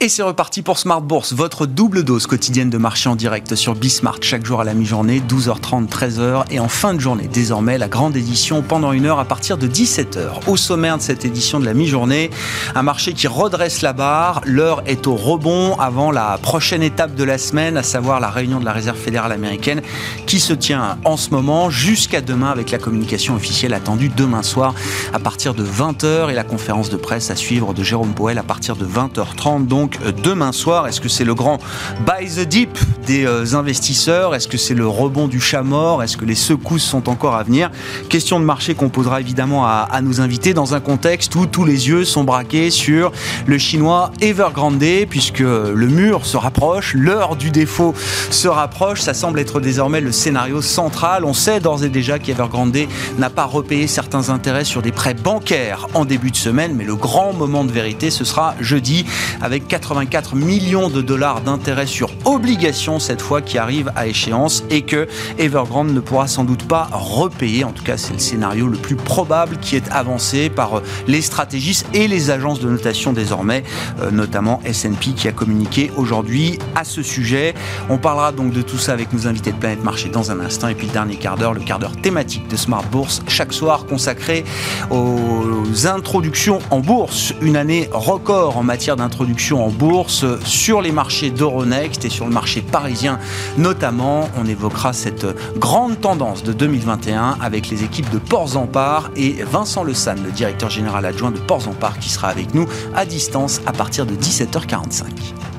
[0.00, 3.74] Et c'est reparti pour Smart Bourse, votre double dose quotidienne de marché en direct sur
[3.74, 7.88] Bismart, chaque jour à la mi-journée, 12h30, 13h, et en fin de journée, désormais, la
[7.88, 10.46] grande édition pendant une heure à partir de 17h.
[10.46, 12.30] Au sommaire de cette édition de la mi-journée,
[12.76, 17.24] un marché qui redresse la barre, l'heure est au rebond avant la prochaine étape de
[17.24, 19.82] la semaine, à savoir la réunion de la Réserve fédérale américaine,
[20.26, 24.76] qui se tient en ce moment jusqu'à demain avec la communication officielle attendue demain soir
[25.12, 28.44] à partir de 20h et la conférence de presse à suivre de Jérôme Powell à
[28.44, 29.66] partir de 20h30.
[29.66, 30.86] Donc, euh, demain soir.
[30.86, 31.58] Est-ce que c'est le grand
[32.06, 34.34] buy the dip des euh, investisseurs?
[34.34, 36.02] Est-ce que c'est le rebond du chat mort?
[36.02, 37.70] Est-ce que les secousses sont encore à venir?
[38.08, 41.64] Question de marché qu'on posera évidemment à, à, nos invités dans un contexte où tous
[41.64, 43.12] les yeux sont braqués sur
[43.46, 44.78] le chinois Evergrande
[45.08, 47.94] puisque le mur se rapproche, l'heure du défaut
[48.30, 49.00] se rapproche.
[49.00, 51.24] Ça semble être désormais le scénario central.
[51.24, 52.76] On sait d'ores et déjà qu'Evergrande
[53.18, 56.96] n'a pas repayé certains intérêts sur des prêts bancaires en début de semaine, mais le
[56.96, 59.04] grand moment de vérité, ce sera jeudi
[59.40, 64.82] avec 84 millions de dollars d'intérêts sur obligation cette fois qui arrive à échéance et
[64.82, 65.06] que
[65.38, 67.62] Evergrande ne pourra sans doute pas repayer.
[67.62, 71.86] En tout cas, c'est le scénario le plus probable qui est avancé par les stratégistes
[71.94, 73.62] et les agences de notation désormais,
[74.00, 77.54] euh, notamment S&P qui a communiqué aujourd'hui à ce sujet.
[77.88, 80.66] On parlera donc de tout ça avec nos invités de Planète Marché dans un instant
[80.66, 83.86] et puis le dernier quart d'heure, le quart d'heure thématique de Smart Bourse chaque soir
[83.86, 84.44] consacré
[84.90, 87.32] aux introductions en bourse.
[87.40, 92.32] Une année record en matière d'introduction en bourse, sur les marchés d'Euronext et sur le
[92.32, 93.18] marché parisien
[93.56, 94.28] notamment.
[94.36, 95.26] On évoquera cette
[95.58, 100.22] grande tendance de 2021 avec les équipes de Ports en Part et Vincent Le San,
[100.22, 104.06] le directeur général adjoint de Ports en qui sera avec nous à distance à partir
[104.06, 105.57] de 17h45.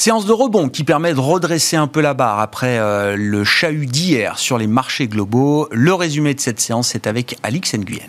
[0.00, 3.84] Séance de rebond qui permet de redresser un peu la barre après euh, le chahut
[3.84, 5.68] d'hier sur les marchés globaux.
[5.72, 8.08] Le résumé de cette séance, est avec Alix Nguyen.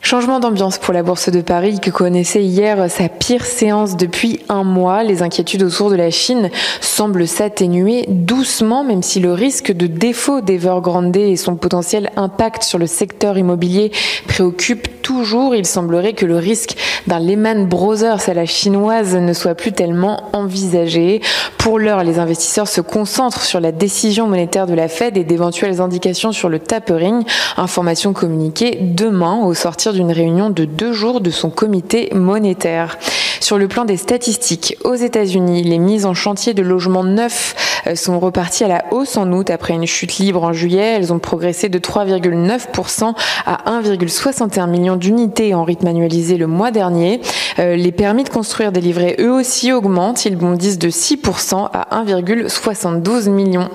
[0.00, 4.62] Changement d'ambiance pour la Bourse de Paris qui connaissait hier sa pire séance depuis un
[4.62, 5.02] mois.
[5.02, 6.50] Les inquiétudes autour de la Chine
[6.80, 12.78] semblent s'atténuer doucement, même si le risque de défaut d'Evergrande et son potentiel impact sur
[12.78, 13.90] le secteur immobilier
[14.28, 15.54] préoccupe toujours.
[15.54, 16.76] Il semblerait que le risque
[17.06, 21.20] d'un Lehman Brothers à la chinoise ne soit plus tellement envisagé.
[21.58, 25.80] Pour l'heure, les investisseurs se concentrent sur la décision monétaire de la Fed et d'éventuelles
[25.80, 27.24] indications sur le tapering,
[27.56, 32.98] information communiquée demain au sortir d'une réunion de deux jours de son comité monétaire.
[33.40, 37.54] Sur le plan des statistiques, aux États-Unis, les mises en chantier de logements neufs
[37.86, 40.96] euh, sont reparties à la hausse en août après une chute libre en juillet.
[40.96, 43.14] Elles ont progressé de 3,9%
[43.46, 47.20] à 1,61 million d'unités en rythme annualisé le mois dernier.
[47.58, 50.24] Euh, les permis de construire délivrés eux aussi augmentent.
[50.24, 53.68] Ils bondissent de 6% à 1,72 million.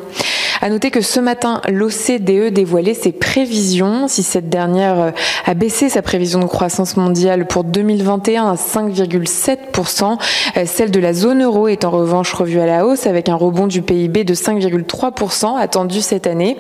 [0.63, 4.07] À noter que ce matin, l'OCDE dévoilait ses prévisions.
[4.07, 5.12] Si cette dernière euh,
[5.46, 10.18] a baissé sa prévision de croissance mondiale pour 2021 à 5,7%,
[10.56, 13.35] euh, celle de la zone euro est en revanche revue à la hausse avec un
[13.35, 16.56] rebond du PIB de 5,3% attendu cette année.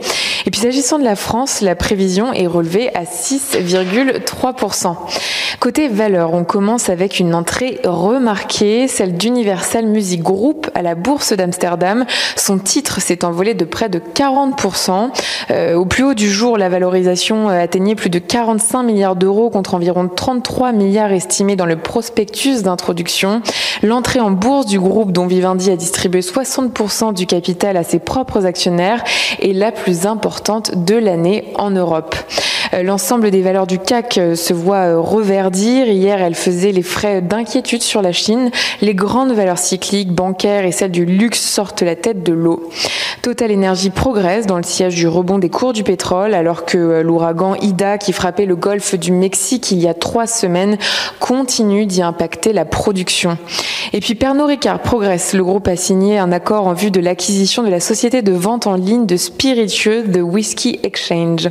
[0.45, 4.95] Et puis s'agissant de la France, la prévision est relevée à 6,3%.
[5.59, 11.31] Côté valeur, on commence avec une entrée remarquée, celle d'Universal Music Group à la bourse
[11.31, 12.05] d'Amsterdam.
[12.35, 15.11] Son titre s'est envolé de près de 40%.
[15.51, 19.75] Euh, au plus haut du jour, la valorisation atteignait plus de 45 milliards d'euros contre
[19.75, 23.41] environ 33 milliards estimés dans le prospectus d'introduction.
[23.81, 28.45] L'entrée en bourse du groupe dont Vivendi a distribué 60% du capital à ses propres
[28.45, 29.03] actionnaires
[29.39, 30.32] est la plus importante
[30.73, 32.15] de l'année en Europe.
[32.73, 37.81] Euh, l'ensemble des valeurs du CAC se voit reverdir Hier, elle faisait les frais d'inquiétude
[37.81, 38.51] sur la Chine.
[38.81, 42.69] Les grandes valeurs cycliques, bancaires et celles du luxe sortent la tête de l'eau.
[43.21, 47.55] Total Energy progresse dans le siège du rebond des cours du pétrole, alors que l'ouragan
[47.55, 50.77] Ida, qui frappait le golfe du Mexique il y a trois semaines,
[51.19, 53.37] continue d'y impacter la production.
[53.93, 55.33] Et puis Pernod Ricard progresse.
[55.33, 58.67] Le groupe a signé un accord en vue de l'acquisition de la société de vente
[58.67, 61.49] en ligne de spiritueux The Whiskey Exchange.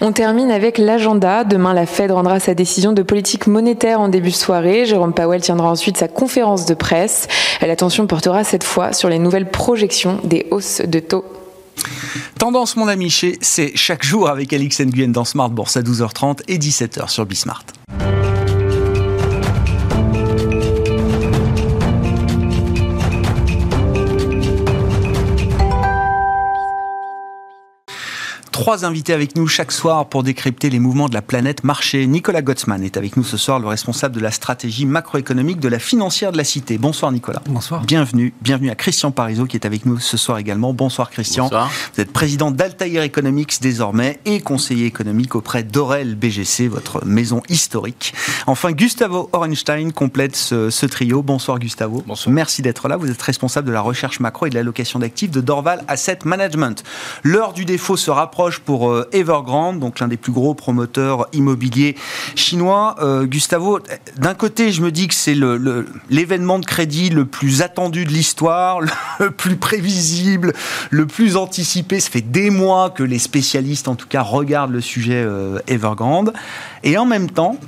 [0.00, 1.44] On termine avec l'agenda.
[1.44, 4.86] Demain, la Fed rendra sa décision de politique monétaire en début de soirée.
[4.86, 7.28] Jérôme Powell tiendra ensuite sa conférence de presse.
[7.60, 11.24] L'attention portera cette fois sur les nouvelles projections des hausses de taux.
[12.38, 13.10] Tendance, mon ami,
[13.40, 17.64] c'est chaque jour avec Alix Nguyen dans Smart Bourse à 12h30 et 17h sur Bismart.
[28.54, 32.06] Trois invités avec nous chaque soir pour décrypter les mouvements de la planète marché.
[32.06, 35.80] Nicolas Gottsman est avec nous ce soir, le responsable de la stratégie macroéconomique de la
[35.80, 36.78] financière de la Cité.
[36.78, 37.42] Bonsoir Nicolas.
[37.46, 37.82] Bonsoir.
[37.82, 38.32] Bienvenue.
[38.42, 40.72] Bienvenue à Christian Parizeau qui est avec nous ce soir également.
[40.72, 41.46] Bonsoir Christian.
[41.46, 41.68] Bonsoir.
[41.94, 48.14] Vous êtes président d'Altair Economics désormais et conseiller économique auprès d'Aurel BGC, votre maison historique.
[48.46, 51.22] Enfin, Gustavo Orenstein complète ce, ce trio.
[51.22, 52.04] Bonsoir Gustavo.
[52.06, 52.32] Bonsoir.
[52.32, 52.98] Merci d'être là.
[52.98, 56.84] Vous êtes responsable de la recherche macro et de l'allocation d'actifs de Dorval Asset Management.
[57.24, 61.96] L'heure du défaut se rapproche pour euh, Evergrande, donc l'un des plus gros promoteurs immobiliers
[62.34, 62.96] chinois.
[63.00, 63.80] Euh, Gustavo,
[64.16, 65.36] d'un côté, je me dis que c'est
[66.10, 68.80] l'événement de crédit le plus attendu de l'histoire,
[69.18, 70.52] le plus prévisible,
[70.90, 72.00] le plus anticipé.
[72.00, 76.32] Ça fait des mois que les spécialistes, en tout cas, regardent le sujet euh, Evergrande.
[76.82, 77.58] Et en même temps,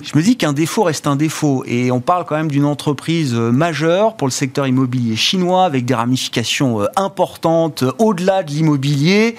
[0.00, 1.64] je me dis qu'un défaut reste un défaut.
[1.66, 5.84] Et on parle quand même d'une entreprise euh, majeure pour le secteur immobilier chinois, avec
[5.84, 9.36] des ramifications euh, importantes euh, au-delà de l'immobilier,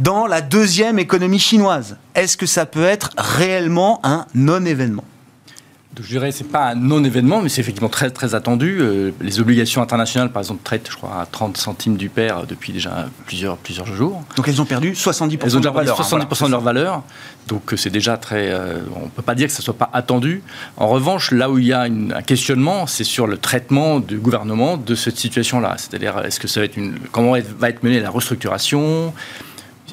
[0.00, 1.96] dans la deuxième économie chinoise.
[2.14, 5.04] Est-ce que ça peut être réellement un non-événement?
[6.00, 8.78] Je dirais c'est pas un non-événement, mais c'est effectivement très très attendu.
[8.80, 12.72] Euh, les obligations internationales, par exemple, traitent, je crois, à 30 centimes du pair depuis
[12.72, 14.22] déjà plusieurs plusieurs jours.
[14.36, 16.00] Donc elles ont perdu 70% elles ont de leur valeur.
[16.00, 17.02] 70% hein, voilà, de leur valeur.
[17.48, 18.50] Donc c'est déjà très.
[18.50, 20.42] Euh, on peut pas dire que ça soit pas attendu.
[20.76, 24.18] En revanche, là où il y a une, un questionnement, c'est sur le traitement du
[24.18, 25.74] gouvernement de cette situation-là.
[25.76, 29.12] C'est-à-dire, est-ce que ça va être une, comment va être menée la restructuration?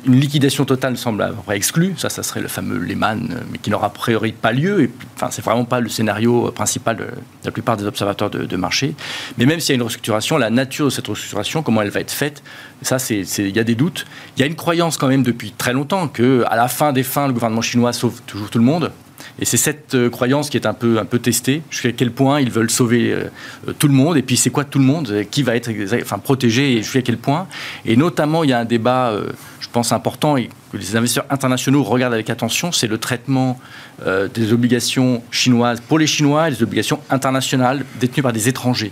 [0.05, 1.93] Une liquidation totale semble à peu près exclue.
[1.97, 4.83] Ça, ça serait le fameux Lehman, mais qui n'aura a priori pas lieu.
[4.83, 7.05] Et, enfin, c'est vraiment pas le scénario principal de
[7.45, 8.95] la plupart des observateurs de, de marché.
[9.37, 11.99] Mais même s'il y a une restructuration, la nature de cette restructuration, comment elle va
[11.99, 12.41] être faite,
[12.81, 14.05] ça, il y a des doutes.
[14.37, 17.03] Il y a une croyance quand même depuis très longtemps que, à la fin des
[17.03, 18.91] fins, le gouvernement chinois sauve toujours tout le monde.
[19.41, 22.39] Et c'est cette euh, croyance qui est un peu, un peu testée, jusqu'à quel point
[22.39, 25.41] ils veulent sauver euh, tout le monde, et puis c'est quoi tout le monde, qui
[25.41, 25.71] va être
[26.01, 27.47] enfin, protégé, et jusqu'à quel point.
[27.85, 31.25] Et notamment, il y a un débat, euh, je pense, important, et que les investisseurs
[31.29, 33.59] internationaux regardent avec attention, c'est le traitement
[34.05, 38.91] euh, des obligations chinoises pour les Chinois et des obligations internationales détenues par des étrangers.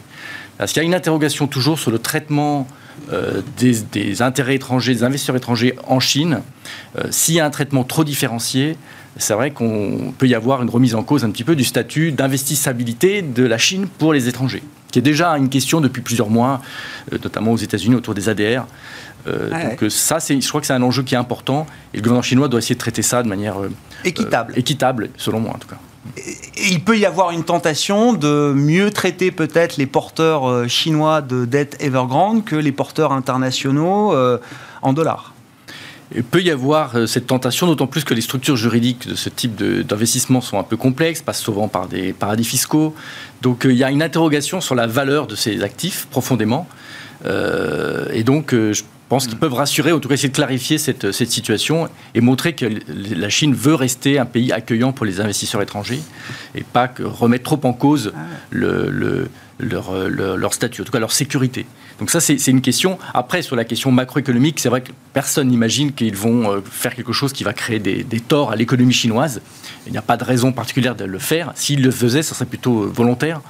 [0.57, 2.68] Parce qu'il y a une interrogation toujours sur le traitement
[3.12, 6.42] euh, des, intérêts étrangers, des investisseurs étrangers en Chine.
[6.98, 8.78] Euh, S'il y a un traitement trop différencié,
[9.19, 12.12] c'est vrai qu'on peut y avoir une remise en cause un petit peu du statut
[12.12, 16.62] d'investissabilité de la Chine pour les étrangers, qui est déjà une question depuis plusieurs mois,
[17.13, 18.66] euh, notamment aux États-Unis autour des ADR.
[19.27, 19.89] Euh, ah donc ouais.
[19.89, 22.60] ça, je crois que c'est un enjeu qui est important et le gouvernement chinois doit
[22.60, 23.69] essayer de traiter ça de manière euh,
[24.06, 24.54] équitable.
[24.56, 25.77] équitable, selon moi en tout cas.
[26.18, 31.22] Et il peut y avoir une tentation de mieux traiter peut-être les porteurs euh, chinois
[31.22, 34.13] de dette Evergrande que les porteurs internationaux
[34.81, 35.33] en dollars.
[36.16, 39.30] Il peut y avoir euh, cette tentation, d'autant plus que les structures juridiques de ce
[39.30, 42.96] type d'investissement sont un peu complexes, passent souvent par des paradis fiscaux.
[43.42, 46.68] Donc euh, il y a une interrogation sur la valeur de ces actifs profondément.
[47.26, 51.12] Euh, et donc je pense qu'ils peuvent rassurer, en tout cas essayer de clarifier cette,
[51.12, 55.62] cette, situation et montrer que la Chine veut rester un pays accueillant pour les investisseurs
[55.62, 56.00] étrangers
[56.56, 58.14] et pas que remettre trop en cause
[58.52, 59.30] le, le,
[59.60, 61.66] leur, leur, leur, statut, en tout cas leur sécurité.
[62.00, 62.98] Donc ça, c'est une question.
[63.13, 67.12] Après, sur la question macroéconomique, c'est vrai que personne n'imagine qu'ils vont euh, faire quelque
[67.12, 69.42] chose qui va créer des, torts à l'économie chinoise.
[69.86, 71.51] Il n'y a pas de raison particulière de le faire.
[71.56, 73.42] S'ils le faisaient, ça serait plutôt euh, volontaire.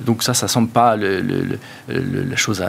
[0.00, 2.62] Donc ça, ça semble pas la chose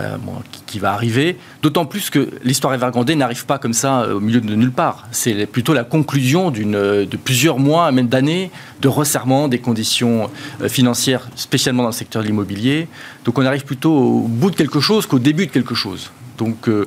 [0.65, 1.37] qui, va arriver.
[1.61, 5.07] D'autant plus que l'histoire Evergrande n'arrive pas comme ça euh, au milieu de nulle part.
[5.11, 10.29] C'est plutôt la conclusion de plusieurs mois, même d'années, de resserrement des conditions
[10.61, 12.87] euh, financières, spécialement dans le secteur de l'immobilier.
[13.25, 16.11] Donc on arrive plutôt au bout de quelque chose qu'au début de quelque chose.
[16.37, 16.85] Donc euh,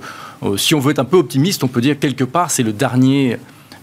[0.56, 3.38] si on veut être un peu optimiste, on peut dire quelque part c'est le dernier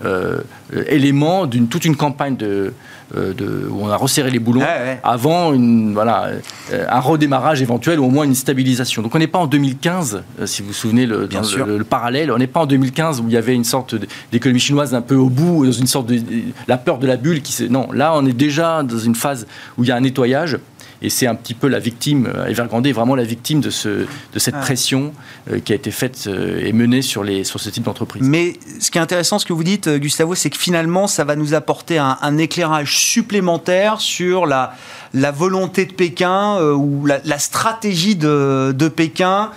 [0.05, 0.41] euh,
[0.87, 2.73] élément d'une toute une campagne de,
[3.15, 4.99] euh, de, où on a resserré les boulons ouais.
[5.01, 6.29] avant une, voilà,
[6.73, 9.01] euh, un redémarrage éventuel ou au moins une stabilisation.
[9.01, 11.77] Donc on n'est pas en 2015, euh, si vous vous souvenez le, dans le, le,
[11.77, 13.95] le, parallèle, on n'est pas en 2015 où il y avait une sorte
[14.33, 16.19] d'économie chinoise un peu au bout, dans une sorte de
[16.67, 17.41] la peur de la bulle.
[17.41, 20.57] Qui, non, là on est déjà dans une phase où il y a un nettoyage
[21.01, 23.89] et c'est un petit peu la victime, Evergrande est vraiment la victime de, ce,
[24.33, 24.61] de cette ah.
[24.61, 25.13] pression
[25.51, 28.23] euh, qui a été faite euh, et menée sur, les, sur ce type d'entreprise.
[28.23, 31.35] Mais ce qui est intéressant, ce que vous dites, Gustavo, c'est que finalement, ça va
[31.35, 34.73] nous apporter un, un éclairage supplémentaire sur la,
[35.13, 39.51] la volonté de Pékin euh, ou la, la stratégie de, de, Pékin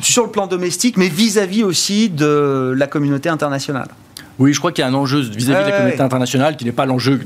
[0.00, 3.88] sur le plan domestique, mais vis-à-vis -vis aussi de la communauté internationale.
[4.38, 6.64] Oui, je crois qu'il y a un enjeu vis-à-vis -vis de la communauté internationale qui
[6.64, 7.20] n'est pas l'enjeu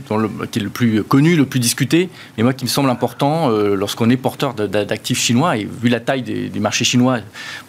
[0.51, 3.75] qui est le plus connu, le plus discuté, mais moi qui me semble important euh,
[3.75, 7.19] lorsqu'on est porteur d'actifs chinois, et vu la taille des, des marchés chinois,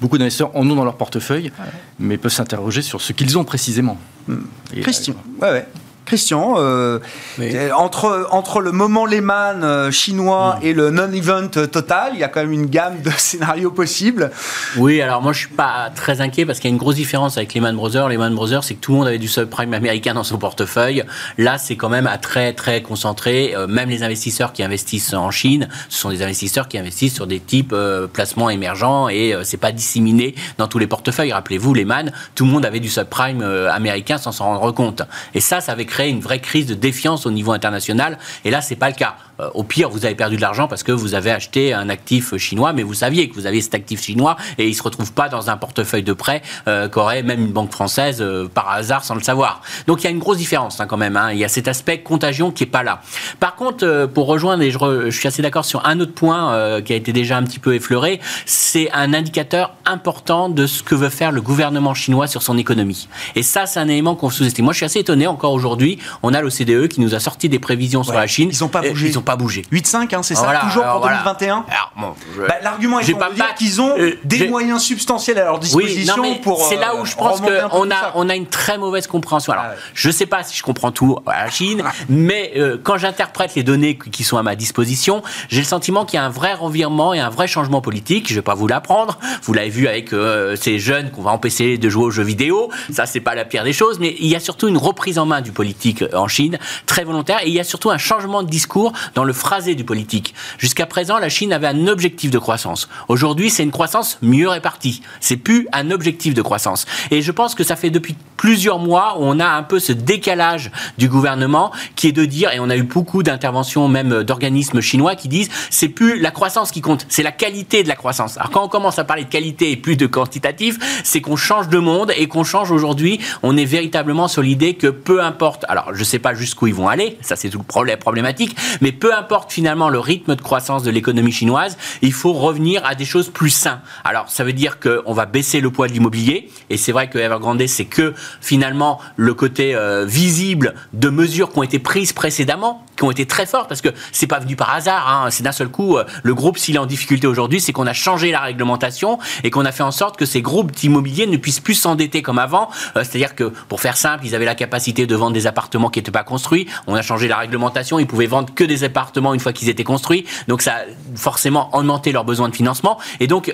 [0.02, 1.66] beaucoup d'investisseurs en ont dans leur portefeuille, ouais.
[2.00, 3.98] mais peuvent s'interroger sur ce qu'ils ont précisément.
[4.28, 4.36] Mmh.
[4.82, 5.66] Christian, euh, ouais, ouais.
[6.08, 7.00] Christian, euh,
[7.40, 10.66] euh, entre, entre le moment Lehman euh, chinois hmm.
[10.66, 14.32] et le non-event total, il y a quand même une gamme de scénarios possibles.
[14.78, 17.36] Oui, alors moi je suis pas très inquiet parce qu'il y a une grosse différence
[17.36, 18.08] avec Lehman Brothers.
[18.08, 21.04] Lehman Brothers, c'est que tout le monde avait du subprime américain dans son portefeuille.
[21.38, 23.54] Là, c'est quand même à très très concentré.
[23.68, 27.42] même les investisseurs qui investissent en Chine, ce sont des investisseurs qui investissent sur des
[27.42, 27.76] types
[28.14, 31.34] placements émergents et c'est pas disséminé dans tous les portefeuilles.
[31.34, 35.02] Rappelez-vous, Lehman, tout le monde avait du subprime américain sans s'en rendre compte.
[35.34, 38.18] Et ça, ça avait créé une vraie crise de défiance au niveau international.
[38.46, 39.18] Et là, c'est pas le cas.
[39.40, 42.36] Euh, au pire, vous avez perdu de l'argent parce que vous avez acheté un actif
[42.38, 45.30] chinois, mais vous saviez que vous aviez cet actif chinois et il se retrouve pas
[45.30, 49.16] dans un portefeuille de prêt euh, qu'aurait même une banque française euh, par hasard sans
[49.16, 49.62] le savoir.
[49.88, 51.18] Donc il y a une grosse différence hein, quand même.
[51.18, 51.32] Hein.
[51.32, 53.02] Il y a cet aspect contagion qui est pas là.
[53.40, 56.94] Par contre, pour rejoindre, et je, je, suis assez d'accord sur un autre point qui
[56.94, 61.10] a été déjà un petit peu effleuré, c'est un indicateur important de ce que veut
[61.10, 63.08] faire le gouvernement chinois sur son économie.
[63.36, 64.66] Et ça, c'est un élément qu'on sous-estime.
[64.66, 66.00] Moi, je suis assez étonné encore aujourd'hui.
[66.24, 68.50] On a l'OCDE qui nous a sorti des prévisions sur la Chine.
[68.52, 69.64] Ils n'ont pas bougé pas bougé.
[69.74, 71.66] 8,5, hein, c'est ça, toujours pour 2021
[71.98, 76.40] bah, L'argument est de dire qu'ils ont euh, des moyens substantiels à leur disposition oui,
[76.42, 76.66] pour.
[76.66, 79.52] C'est là où je euh, pense qu'on a, on a une très mauvaise compréhension.
[79.52, 82.78] Alors, ah je ne sais pas si je comprends tout à la Chine, mais euh,
[82.82, 86.26] quand j'interprète les données qui sont à ma disposition, j'ai le sentiment qu'il y a
[86.26, 88.28] un vrai revirement et un vrai changement politique.
[88.28, 89.20] Je ne vais pas vous l'apprendre.
[89.44, 90.12] Vous l'avez vu avec
[90.56, 92.72] ces jeunes qu'on va empêcher de jouer aux jeux vidéo.
[92.94, 95.26] Ça, c'est pas la pire des choses, mais il y a surtout une reprise en
[95.26, 98.50] main du politique en Chine, très volontaire, et il y a surtout un changement de
[98.50, 100.36] discours dans le phrasé du politique.
[100.60, 102.88] Jusqu'à présent, la Chine avait un objectif de croissance.
[103.08, 105.02] Aujourd'hui, c'est une croissance mieux répartie.
[105.22, 106.86] C'est plus un objectif de croissance.
[107.10, 109.92] Et je pense que ça fait depuis plusieurs mois où on a un peu ce
[109.92, 114.82] décalage du gouvernement qui est de dire, et on a eu beaucoup d'interventions même d'organismes
[114.82, 118.38] chinois qui disent, c'est plus la croissance qui compte, c'est la qualité de la croissance.
[118.38, 121.70] Alors quand on commence à parler de qualité et plus de quantitatif, c'est qu'on change
[121.70, 125.96] de monde et qu'on change aujourd'hui, on est véritablement sur l'idée que peu importe, alors
[125.96, 129.07] je sais pas jusqu'où ils vont aller, ça c'est tout le problème problématique, mais peu
[129.14, 133.30] importe finalement le rythme de croissance de l'économie chinoise, il faut revenir à des choses
[133.30, 133.80] plus saines.
[134.04, 137.18] Alors ça veut dire qu'on va baisser le poids de l'immobilier, et c'est vrai que
[137.18, 142.86] Evergrande c'est que finalement le côté euh, visible de mesures qui ont été prises précédemment,
[142.98, 145.08] qui ont été très fortes, parce que c'est pas venu par hasard.
[145.10, 145.30] Hein.
[145.30, 147.94] C'est d'un seul coup, euh, le groupe, s'il est en difficulté aujourd'hui, c'est qu'on a
[147.94, 151.60] changé la réglementation et qu'on a fait en sorte que ces groupes immobiliers ne puissent
[151.60, 152.70] plus s'endetter comme avant.
[152.96, 156.00] Euh, c'est-à-dire que, pour faire simple, ils avaient la capacité de vendre des appartements qui
[156.00, 156.68] n'étaient pas construits.
[156.88, 158.97] On a changé la réglementation, ils pouvaient vendre que des appartements
[159.34, 160.26] une fois qu'ils étaient construits.
[160.48, 160.82] Donc ça a
[161.16, 162.98] forcément augmenté leurs besoins de financement.
[163.20, 163.54] Et donc,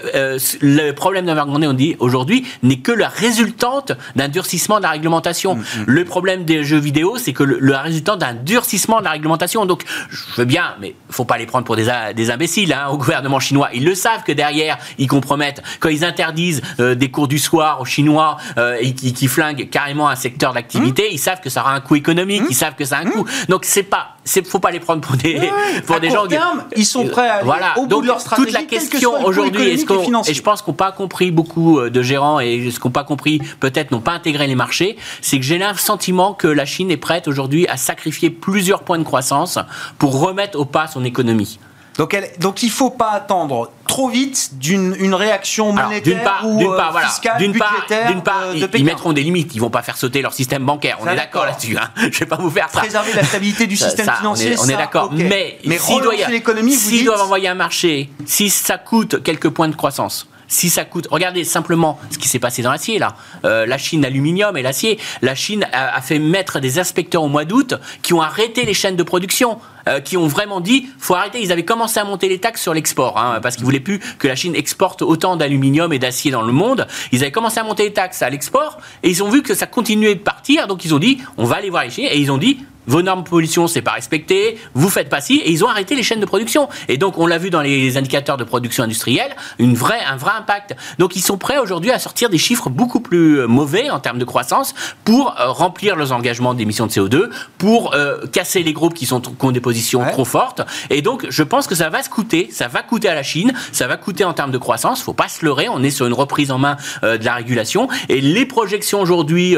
[0.61, 5.55] le problème d'Evergrande, on dit aujourd'hui, n'est que la résultante d'un durcissement de la réglementation.
[5.55, 5.83] Mm, mm.
[5.87, 9.65] Le problème des jeux vidéo, c'est que le, résultat d'un durcissement de la réglementation.
[9.65, 12.97] Donc, je veux bien, mais faut pas les prendre pour des, des imbéciles hein, au
[12.97, 13.69] gouvernement chinois.
[13.73, 15.61] Ils le savent que derrière, ils compromettent.
[15.79, 20.09] Quand ils interdisent euh, des cours du soir aux Chinois euh, et qui, flinguent carrément
[20.09, 21.13] un secteur d'activité, mm.
[21.13, 23.25] ils savent que ça aura un coût économique, ils savent que ça a un coût.
[23.49, 25.39] Donc, c'est pas, c'est faut pas les prendre pour des,
[25.85, 26.27] pour des gens.
[26.27, 27.77] Terme, ils sont prêts à aller voilà.
[27.77, 28.47] au bout de leur stratégie.
[28.47, 31.89] Toute la question aujourd'hui, est-ce qu'on, et je pense qu'on n'a pas compris beaucoup euh,
[31.89, 35.37] de gérants et ce qu'on n'a pas compris, peut-être n'ont pas intégré les marché, c'est
[35.37, 39.03] que j'ai le sentiment que la Chine est prête aujourd'hui à sacrifier plusieurs points de
[39.03, 39.59] croissance
[39.97, 41.59] pour remettre au pas son économie.
[41.97, 46.71] Donc, elle, donc il ne faut pas attendre trop vite d'une une réaction monétaire ou
[46.71, 49.53] euh, fiscale, budgétaire D'une part, ils, mettront des limites.
[49.53, 50.97] Ils vont pas faire sauter leur système bancaire.
[51.01, 51.77] On est d'accord là-dessus.
[51.77, 51.89] Hein.
[52.11, 52.79] Je vais pas vous faire ça.
[52.79, 54.55] Préserver la stabilité du système financier.
[54.59, 55.11] On est, d'accord.
[55.13, 60.27] Mais, mais s'ils doivent, doivent envoyer un marché, si ça coûte quelques points de croissance,
[60.53, 63.15] si ça coûte, regardez simplement ce qui s'est passé dans l'acier là.
[63.43, 64.99] Euh, la Chine, l'aluminium et l'acier.
[65.21, 68.95] La Chine a, fait mettre des inspecteurs au mois d'août qui ont arrêté les chaînes
[68.95, 69.57] de production.
[69.89, 71.41] Euh, qui ont vraiment dit faut arrêter.
[71.41, 74.29] Ils avaient commencé à monter les taxes sur l'export hein, parce qu'ils voulaient plus que
[74.29, 76.87] la Chine exporte autant d'aluminium et d'acier dans le monde.
[77.11, 79.65] Ils avaient commencé à monter les taxes à l'export et ils ont vu que ça
[79.65, 80.67] continuait de partir.
[80.67, 83.01] Donc ils ont dit on va aller voir les Chinois et ils ont dit vos
[83.01, 86.03] normes de pollution, c'est pas respecté, vous faites pas ci, et ils ont arrêté les
[86.03, 86.69] chaînes de production.
[86.87, 90.31] Et donc, on l'a vu dans les indicateurs de production industrielle, une vraie, un vrai
[90.37, 90.75] impact.
[90.99, 94.19] Donc, ils sont prêts aujourd'hui à sortir des chiffres beaucoup plus euh, mauvais en termes
[94.19, 94.73] de croissance
[95.03, 99.21] pour euh, remplir leurs engagements d'émissions de CO2, pour euh, casser les groupes qui, sont,
[99.21, 100.61] qui ont des positions trop fortes.
[100.89, 103.53] Et donc, je pense que ça va se coûter, ça va coûter à la Chine,
[103.71, 105.01] ça va coûter en termes de croissance.
[105.01, 107.87] Faut pas se leurrer, on est sur une reprise en main de la régulation.
[108.09, 109.55] Et les projections aujourd'hui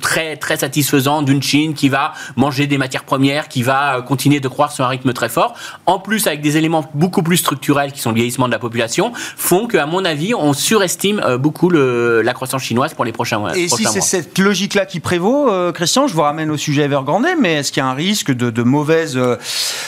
[0.00, 4.40] très très satisfaisant d'une Chine qui va manger des matières premières, qui va euh, continuer
[4.40, 5.54] de croître sur un rythme très fort,
[5.86, 9.12] en plus avec des éléments beaucoup plus structurels qui sont le vieillissement de la population,
[9.36, 13.38] font qu'à mon avis, on surestime euh, beaucoup le, la croissance chinoise pour les prochains
[13.38, 13.56] mois.
[13.56, 17.26] Et si c'est cette logique-là qui prévaut, euh, Christian, je vous ramène au sujet Evergrande,
[17.40, 19.18] mais est-ce qu'il y a un risque de, de mauvaise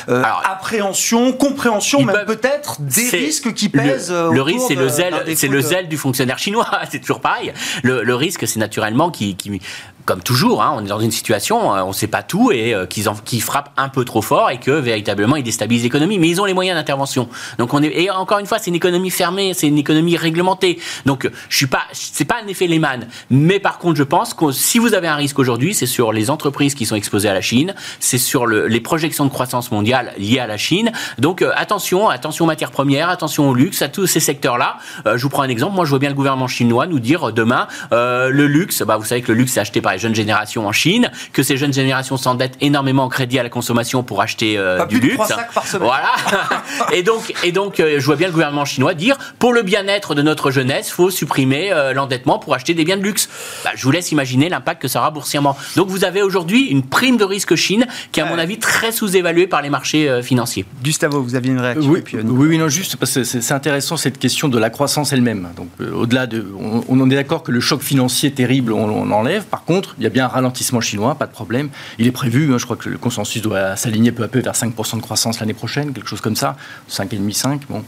[0.06, 5.48] appréhension, compréhension, même peut-être des risques qui pèsent Le, le risque, c'est le zèle, c'est
[5.48, 6.68] le zèle du fonctionnaire chinois.
[6.90, 7.52] c'est toujours pareil.
[7.82, 9.60] Le, le risque, c'est naturellement qui, qui
[10.08, 13.42] comme toujours, hein, on est dans une situation, on ne sait pas tout et qu'ils
[13.42, 16.18] frappent un peu trop fort et que véritablement ils déstabilisent l'économie.
[16.18, 17.28] Mais ils ont les moyens d'intervention.
[17.58, 20.78] Donc on est et encore une fois, c'est une économie fermée, c'est une économie réglementée.
[21.04, 23.06] Donc je suis pas, c'est pas un effet Lehman.
[23.28, 26.30] Mais par contre, je pense que si vous avez un risque aujourd'hui, c'est sur les
[26.30, 30.38] entreprises qui sont exposées à la Chine, c'est sur les projections de croissance mondiale liées
[30.38, 30.90] à la Chine.
[31.18, 34.78] Donc attention, attention aux matières premières, attention au luxe, à tous ces secteurs-là.
[35.04, 35.74] je vous prends un exemple.
[35.74, 38.80] Moi, je vois bien le gouvernement chinois nous dire demain le luxe.
[38.80, 41.42] Bah, vous savez que le luxe est acheté par les jeunes générations en Chine, que
[41.42, 45.32] ces jeunes générations s'endettent énormément en crédit à la consommation pour acheter euh, du luxe.
[45.80, 46.12] Voilà.
[46.92, 50.14] et donc, et donc euh, je vois bien le gouvernement chinois dire pour le bien-être
[50.14, 53.28] de notre jeunesse, faut supprimer euh, l'endettement pour acheter des biens de luxe.
[53.64, 55.56] Bah, je vous laisse imaginer l'impact que ça aura boursièrement.
[55.74, 58.92] Donc vous avez aujourd'hui une prime de risque Chine qui est à mon avis très
[58.92, 60.64] sous-évaluée par les marchés financiers.
[60.82, 64.48] Gustavo, vous aviez une réaction Oui, oui, non, juste parce que c'est intéressant cette question
[64.48, 65.48] de la croissance elle-même.
[65.56, 69.44] Donc au-delà de, on, on, est d'accord que le choc financier terrible, on, on enlève.
[69.44, 71.70] Par contre, il y a bien un ralentissement chinois, pas de problème.
[71.98, 74.54] Il est prévu, hein, je crois que le consensus doit s'aligner peu à peu vers
[74.54, 76.56] 5% de croissance l'année prochaine, quelque chose comme ça,
[76.90, 77.62] 5,5, 5.
[77.68, 77.84] Bon,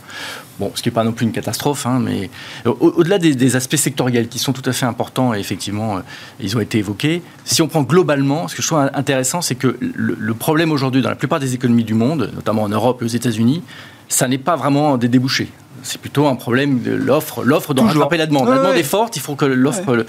[0.58, 2.30] bon ce qui n'est pas non plus une catastrophe, hein, mais
[2.64, 6.00] au-delà des, aspects sectoriels qui sont tout à fait importants, et effectivement, euh,
[6.40, 9.76] ils ont été évoqués, si on prend globalement, ce que je trouve intéressant, c'est que
[9.80, 13.08] le, problème aujourd'hui dans la plupart des économies du monde, notamment en Europe et aux
[13.08, 13.62] États-Unis,
[14.08, 15.50] ça n'est pas vraiment des débouchés
[15.82, 17.42] c'est plutôt un problème de l'offre.
[17.44, 18.48] L'offre doit rattraper la demande.
[18.48, 20.04] la demande est forte, il faut que l'offre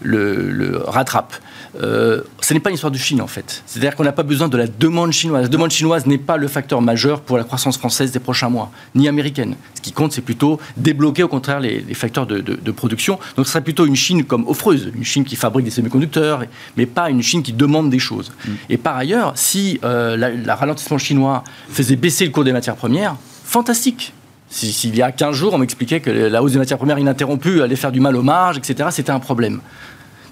[0.00, 1.34] le, rattrape.
[1.82, 3.62] Euh, ce n'est pas une histoire de Chine en fait.
[3.66, 5.42] C'est-à-dire qu'on n'a pas besoin de la demande chinoise.
[5.42, 8.70] La demande chinoise n'est pas le facteur majeur pour la croissance française des prochains mois,
[8.94, 9.56] ni américaine.
[9.74, 13.18] Ce qui compte, c'est plutôt débloquer au contraire les, facteurs de, production.
[13.36, 16.44] Donc ce serait plutôt une Chine comme offreuse, une Chine qui fabrique des semi-conducteurs,
[16.76, 18.32] mais pas une Chine qui demande des choses.
[18.44, 18.50] Mm.
[18.70, 23.16] Et par ailleurs, si euh, le ralentissement chinois faisait baisser le cours des matières premières,
[23.44, 24.12] fantastique.
[24.50, 27.76] S'il y a 15 jours, on m'expliquait que la hausse des matières premières ininterrompue allait
[27.76, 29.60] faire du mal aux marges, etc., c'était un problème.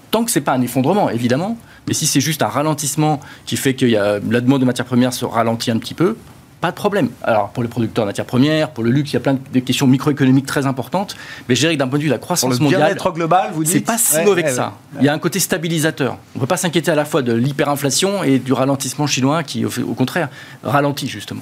[0.09, 1.57] Tant que ce n'est pas un effondrement, évidemment,
[1.87, 5.25] mais si c'est juste un ralentissement qui fait que la demande de matières premières se
[5.25, 6.17] ralentit un petit peu,
[6.59, 7.09] pas de problème.
[7.21, 9.59] Alors, pour les producteurs de matières premières, pour le luxe, il y a plein de
[9.59, 11.15] questions microéconomiques très importantes.
[11.47, 12.97] Mais je dirais que d'un point de vue de la croissance pour le mondiale.
[13.13, 14.73] global, vous dites C'est pas si mauvais que ça.
[14.99, 16.17] Il y a un côté stabilisateur.
[16.33, 19.65] On ne peut pas s'inquiéter à la fois de l'hyperinflation et du ralentissement chinois qui,
[19.65, 20.29] au contraire,
[20.63, 21.41] ralentit justement.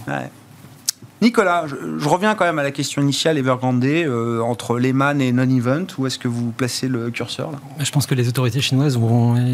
[1.22, 5.86] Nicolas, je, reviens quand même à la question initiale Evergrande, euh, entre Lehman et non-event.
[5.98, 9.00] Où est-ce que vous placez le curseur là Je pense que les autorités chinoises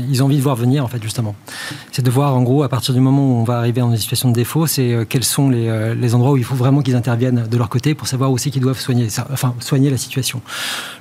[0.10, 1.36] ils ont envie de voir venir, en fait, justement.
[1.92, 3.98] C'est de voir, en gros, à partir du moment où on va arriver dans une
[3.98, 6.82] situation de défaut, c'est euh, quels sont les, euh, les, endroits où il faut vraiment
[6.82, 10.42] qu'ils interviennent de leur côté pour savoir c'est qu'ils doivent soigner, enfin, soigner la situation.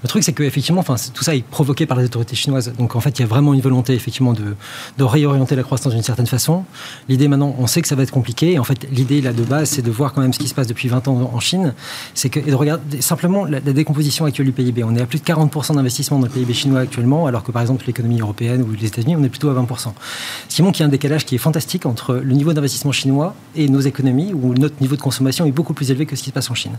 [0.02, 2.72] Le truc, c'est qu'effectivement, tout ça est provoqué par les autorités chinoises.
[2.78, 4.54] Donc, en fait, il y a vraiment une volonté, effectivement, de,
[4.98, 6.64] de réorienter la croissance d'une certaine façon.
[7.08, 8.58] L'idée, maintenant, on sait que ça va être compliqué.
[8.58, 10.66] En fait, l'idée, là, de base, c'est de voir quand même ce qui se passe
[10.66, 11.74] depuis 20 ans en Chine,
[12.14, 14.84] c'est que, et de regarder simplement la, décomposition actuelle du PIB.
[14.84, 17.62] On est à plus de 40% d'investissement dans le PIB chinois actuellement, alors que par
[17.62, 19.92] exemple l'économie européenne ou les États-Unis, on est plutôt à 20%.
[20.48, 22.92] Ce qui montre qu'il y a un décalage qui est fantastique entre le niveau d'investissement
[22.92, 26.22] chinois et nos économies, où notre niveau de consommation est beaucoup plus élevé que ce
[26.22, 26.78] qui se passe en Chine.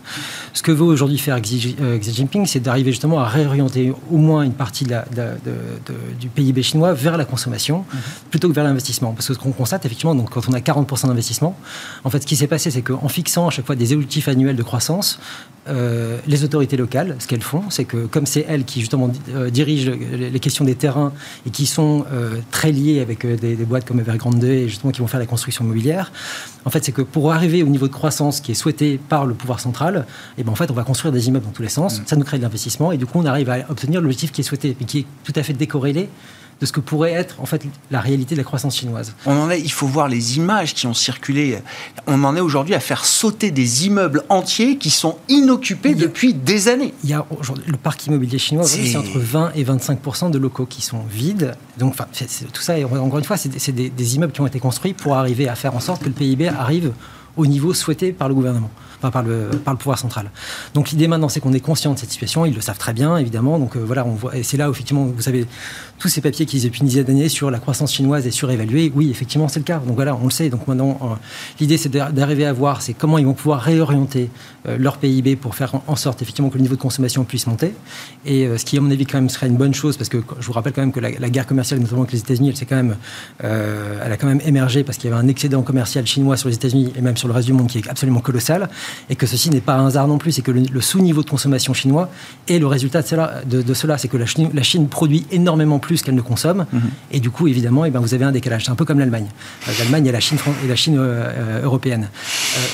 [0.54, 4.44] Ce que veut aujourd'hui faire Xi, euh, Jinping, c'est d'arriver justement à réorienter au moins
[4.44, 4.92] une partie de
[6.20, 8.00] du PIB chinois vers la consommation, mhm.
[8.30, 9.14] plutôt que vers l'investissement.
[9.14, 11.56] Parce que ce qu'on constate, effectivement, donc, quand on a 40% d'investissement,
[12.04, 14.56] en fait, ce qui s'est passé, c'est qu'en fixant à chaque fois des objectifs annuels
[14.56, 15.20] de croissance,
[15.68, 19.52] euh, les autorités locales, ce qu'elles font, c'est que comme c'est elles qui justement euh,
[19.52, 21.14] dirigent les questions des terrains
[21.46, 25.08] et qui sont euh, très liées avec des, boîtes comme Evergrande et justement qui vont
[25.08, 26.12] faire la construction immobilière,
[26.66, 29.36] en fait, c'est que pour arriver au niveau de croissance qui est souhaité par le
[29.36, 31.70] pouvoir central, et eh ben en fait, on va construire des immeubles dans tous les
[31.70, 32.00] sens.
[32.00, 32.04] Mmh.
[32.08, 34.44] Ça nous crée de l'investissement et du coup, on arrive à obtenir l'objectif qui est
[34.44, 36.10] souhaité, mais qui est tout à fait décorrélé
[36.62, 39.16] de ce que pourrait être en fait la réalité de la croissance chinoise.
[39.26, 41.58] On en est, il faut voir les images qui ont circulé.
[42.08, 46.68] On en est aujourd'hui à faire sauter des immeubles entiers qui sont inoccupés depuis des
[46.68, 46.94] années.
[47.04, 50.68] Il y a aujourd'hui le parc immobilier chinois, c'est entre 20 et 25% de locaux
[50.68, 51.56] qui sont vides.
[51.78, 52.06] Donc, enfin,
[52.54, 55.50] tout ça, encore une fois, c'est des, des immeubles qui ont été construits pour arriver
[55.50, 56.92] à faire en sorte que le PIB arrive
[57.38, 58.70] au niveau souhaité par le gouvernement
[59.26, 60.30] le, par le pouvoir central.
[60.74, 62.46] Donc l'idée maintenant, c'est qu'on est conscient de cette situation.
[62.46, 63.60] Ils le savent très bien, évidemment.
[63.60, 65.46] Donc euh, voilà, on voit, et c'est là effectivement, vous savez,
[66.00, 68.92] tous ces papiers qu'ils depuis une dizaine d'années sur la croissance chinoise est surévaluée.
[68.96, 69.80] Oui, effectivement, c'est le cas.
[69.80, 70.50] Donc voilà, on le sait.
[70.50, 71.06] Donc maintenant, euh,
[71.60, 74.30] l'idée, c'est d'arriver à voir, c'est comment ils vont pouvoir réorienter
[74.68, 77.74] euh, leur PIB pour faire en sorte effectivement que le niveau de consommation puisse monter.
[78.26, 80.46] Et ce qui, à mon avis, quand même serait une bonne chose, parce que je
[80.46, 82.96] vous rappelle quand même que la, guerre commerciale, notamment avec les États-Unis, elle, quand même,
[83.40, 86.56] elle a quand même émergé parce qu'il y avait un excédent commercial chinois sur les
[86.56, 88.70] États-Unis et même sur le reste du monde qui est absolument colossal.
[89.10, 91.74] Et que ceci n'est pas un hasard non plus, c'est que le, sous-niveau de consommation
[91.74, 92.10] chinois
[92.48, 95.80] est le résultat de cela, de, cela c'est que la Chine, la Chine, produit énormément
[95.80, 96.82] plus qu'elle ne consomme, mhm.
[97.12, 98.66] et du coup, évidemment, et eh ben, vous avez un décalage.
[98.66, 99.28] C'est un peu comme l'Allemagne.
[99.68, 102.10] Euh, L'Allemagne et la Chine, et la Chine euh, européenne.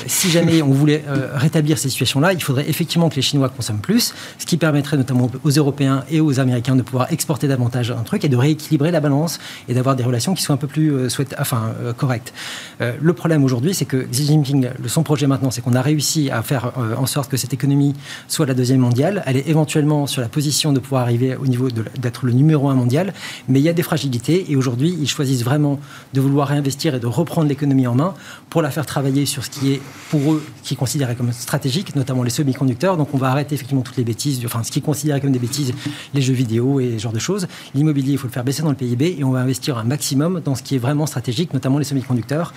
[0.06, 1.04] si jamais on voulait
[1.34, 5.30] rétablir ces situations-là, il faudrait effectivement que les Chinois consomment plus, ce qui permettrait notamment
[5.44, 9.00] aux Européens et aux Américains de pouvoir exporter davantage un truc et de rééquilibrer la
[9.00, 10.92] balance et d'avoir des relations qui soient un peu plus
[11.38, 12.32] enfin, correctes.
[12.80, 16.42] le problème aujourd'hui, c'est que Xi Jinping, son projet maintenant, c'est qu'on a réussi à
[16.42, 17.94] faire euh, en sorte que cette économie
[18.28, 19.22] soit la deuxième mondiale.
[19.26, 22.74] Elle est éventuellement sur la position de pouvoir arriver au niveau d'être le numéro un
[22.74, 23.12] mondial,
[23.48, 25.78] mais il y a des fragilités et aujourd'hui, ils choisissent vraiment
[26.14, 28.14] de vouloir réinvestir et de reprendre l'économie en main
[28.50, 31.94] pour la faire travailler sur ce qui est pour eux, qui est considéré comme stratégique,
[31.94, 32.96] notamment les semi-conducteurs.
[32.96, 35.38] Donc on va arrêter effectivement toutes les bêtises, enfin ce qui est considéré comme des
[35.38, 35.72] bêtises,
[36.14, 37.46] les jeux vidéo et ce genre de choses.
[37.74, 40.40] L'immobilier, il faut le faire baisser dans le PIB et on va investir un maximum
[40.44, 42.52] dans ce qui est vraiment stratégique, notamment les semi-conducteurs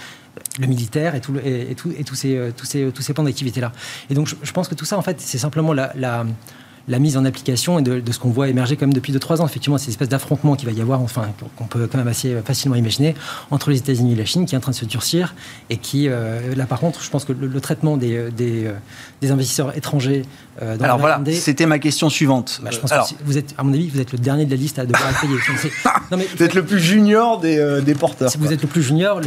[0.60, 3.24] le militaire et, tout, et, tout, et tous, ces, euh, tous, ces, tous ces plans
[3.24, 3.72] d'activité-là.
[4.10, 7.26] Et donc, je, pense que tout ça, en fait, c'est simplement la, la, mise en
[7.26, 9.46] application et de, ce qu'on voit émerger quand même depuis 2-3 ans.
[9.46, 12.76] Effectivement, c'est espèce d'affrontement qui va y avoir, enfin, qu'on peut quand même assez facilement
[12.76, 13.15] imaginer,
[13.50, 15.36] entre les États-Unis et la Chine, qui est en train de se durcir
[15.70, 18.74] et qui, euh, là, par contre, je pense que le, traitement des, des, euh,
[19.21, 20.23] des investisseurs étrangers
[20.62, 22.60] euh, Alors voilà, c'était ma question suivante.
[22.63, 24.57] Bah, je pense que vous êtes, à mon avis, vous êtes le dernier de la
[24.57, 25.34] liste à devoir payer.
[26.12, 28.31] non, mais, vous êtes le plus junior des, euh, des porteurs.
[28.31, 29.21] Si vous êtes le plus junior,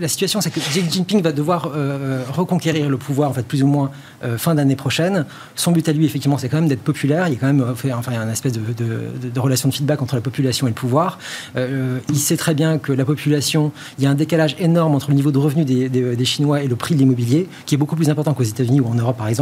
[0.00, 3.62] la situation c'est que Xi Jinping va devoir euh, reconquérir le pouvoir, en fait, plus
[3.62, 3.90] ou moins
[4.36, 5.24] fin d'année prochaine.
[5.54, 7.26] Son but à lui, effectivement, c'est quand même d'être populaire.
[7.28, 9.74] Il y a quand même enfin, il y a une espèce de, de, relation de
[9.74, 11.18] feedback entre la population et le pouvoir.
[11.56, 15.14] il sait très bien que la population, il y a un décalage énorme entre le
[15.14, 18.10] niveau de revenu des, des, Chinois et le prix de l'immobilier, qui est beaucoup plus
[18.10, 19.39] important qu'aux États-Unis ou en Europe, par exemple.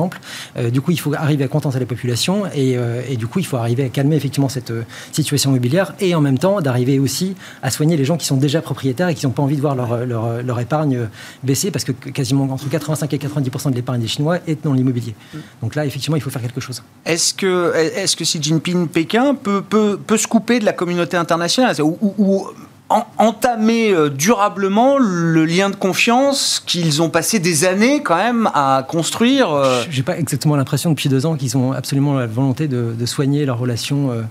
[0.72, 3.56] Du coup, il faut arriver à contenter la population euh, et, du coup il faut
[3.56, 7.70] arriver à calmer effectivement cette euh, situation immobilière et en même temps d'arriver aussi à
[7.70, 10.06] soigner les gens qui sont déjà propriétaires et qui n'ont pas envie de voir leur,
[10.06, 11.08] leur, leur, épargne
[11.42, 15.14] baisser parce que quasiment entre 85 et 90% de l'épargne des Chinois est dans l'immobilier.
[15.62, 16.82] Donc là effectivement il faut faire quelque chose.
[17.04, 21.16] Est-ce que, est que Xi Jinping, Pékin peut, peut, peut, se couper de la communauté
[21.16, 21.74] internationale?
[21.80, 22.48] Ou
[22.88, 28.84] entamer euh, durablement le lien de confiance qu'ils ont passé des années quand même à
[28.88, 29.82] construire euh.
[29.90, 33.58] J'ai pas exactement l'impression depuis deux ans qu'ils ont absolument la volonté de, soigner leur
[33.58, 34.22] relation euh,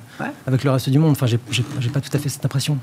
[0.45, 1.11] avec le reste du monde.
[1.11, 1.37] Enfin, j'ai
[1.89, 2.77] pas tout à fait cette impression.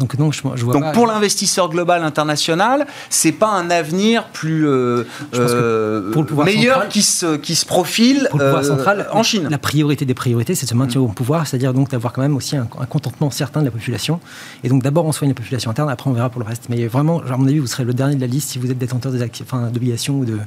[0.00, 5.04] Donc non, je, vois Donc pour l'investisseur global international, c'est pas un avenir plus euh,
[5.34, 9.46] euh, meilleur qui se qui se profile pour le pouvoir euh, central en Chine.
[9.50, 12.34] La priorité des priorités, c'est de se maintenir au pouvoir, c'est-à-dire donc d'avoir quand même
[12.34, 14.20] aussi un, contentement certain de la population.
[14.64, 16.64] Et donc d'abord on soigne la population interne, après on verra pour le reste.
[16.70, 18.78] Mais vraiment, à mon avis, vous serez le dernier de la liste si vous êtes
[18.78, 20.38] détenteur enfin, d'obligations ou de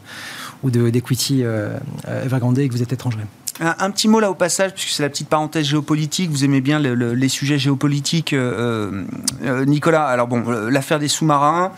[0.63, 3.19] ou d'equity euh, Evergrande et que vous êtes étranger.
[3.59, 6.31] Un, petit mot là au passage, puisque c'est la petite parenthèse géopolitique.
[6.31, 9.03] Vous aimez bien les sujets géopolitiques, euh,
[9.43, 10.05] euh, Nicolas.
[10.05, 11.71] Alors bon, l'affaire des sous-marins.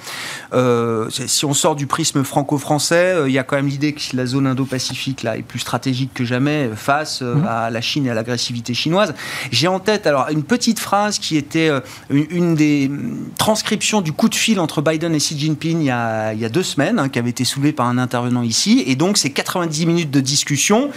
[0.54, 4.26] Euh, si on sort du prisme franco-français, il y a quand même l'idée que la
[4.26, 7.46] zone Indo-Pacifique là est plus stratégique que jamais face mhm.
[7.46, 9.14] à la Chine et à l'agressivité chinoise.
[9.52, 11.70] J'ai en tête alors une petite phrase qui était
[12.10, 12.90] une, des
[13.38, 16.46] transcriptions du coup de fil entre Biden et Xi Jinping il y a, il y
[16.46, 18.84] a deux semaines, hein, qui avait été soulevée par un intervenant ici.
[18.88, 20.90] Et donc c'est 90 minutes de discussion.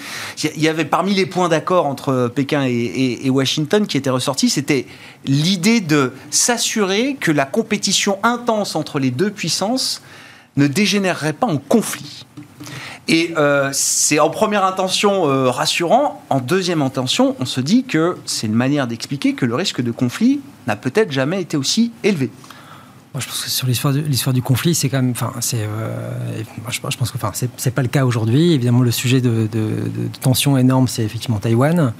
[0.45, 4.51] Il y y avait parmi les points d'accord entre Pékin et, Washington qui étaient ressortis,
[4.51, 4.87] c'était
[5.25, 10.03] l'idée de s'assurer que la compétition intense entre les deux puissances
[10.57, 12.27] ne dégénérerait pas en conflit.
[13.07, 16.23] Et euh, c'est en première intention euh, rassurant.
[16.29, 19.91] En deuxième intention, on se dit que c'est une manière d'expliquer que le risque de
[19.91, 22.31] conflit n'a peut-être jamais été aussi élevé
[23.19, 26.43] je pense que sur l'histoire du, l'histoire du conflit, c'est quand même, enfin, c'est, euh,
[26.69, 28.53] je, pense que, enfin, c'est, pas le cas aujourd'hui.
[28.53, 31.93] Évidemment, le sujet de, de, de tension énorme, c'est effectivement Taïwan.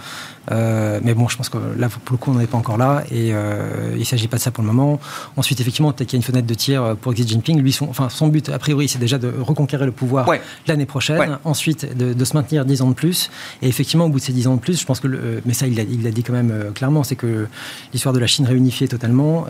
[0.51, 2.79] Euh, mais bon, je pense que là, pour le coup, on n'en est pas encore
[2.79, 5.01] là et euh, il ne s'agit pas de ça pour le moment.
[5.37, 7.61] Ensuite, effectivement, peut-être qu'il y a une fenêtre de tir pour Xi Jinping.
[7.61, 10.29] Lui, son, enfin, son but, a priori, c'est déjà de reconquérir le pouvoir
[10.67, 11.39] l'année prochaine.
[11.45, 13.31] Ensuite, de, se maintenir 10 ans de plus.
[13.63, 15.55] Et effectivement, au bout de ces 10 ans de plus, je pense que, le, mais
[15.55, 17.47] ça, il l'a dit quand même euh, clairement, c'est que
[17.93, 19.47] l'histoire de la Chine réunifiée totalement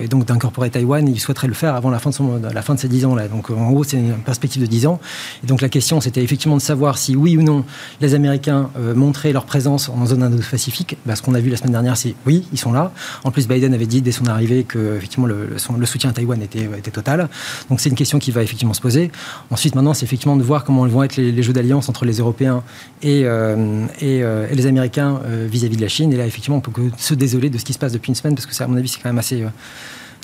[0.00, 2.74] et donc d'incorporer Taïwan, il souhaiterait le faire avant la fin de, son, la fin
[2.74, 3.28] de ces 10 ans-là.
[3.28, 5.00] Donc, en gros, c'est une perspective de 10 ans.
[5.42, 7.64] Et donc, la question, c'était effectivement de savoir si, oui ou non,
[8.00, 11.72] les Américains montraient leur présence en zone pacifique bah, Ce qu'on a vu la semaine
[11.72, 12.92] dernière, c'est oui, ils sont là.
[13.24, 16.68] En plus, Biden avait dit dès son arrivée que effectivement le, soutien à Taïwan était,
[16.78, 17.28] était total.
[17.68, 19.10] Donc c'est une question qui va effectivement se poser.
[19.50, 22.62] Ensuite, maintenant, c'est effectivement de voir comment vont être les, jeux d'alliance entre les Européens
[23.02, 26.12] et, euh, euh, et, les Américains euh, vis-à-vis de la Chine.
[26.12, 28.14] Et là, effectivement, on peut que se désoler de ce qui se passe depuis une
[28.14, 29.44] semaine parce que, ça, à mon avis, c'est quand même assez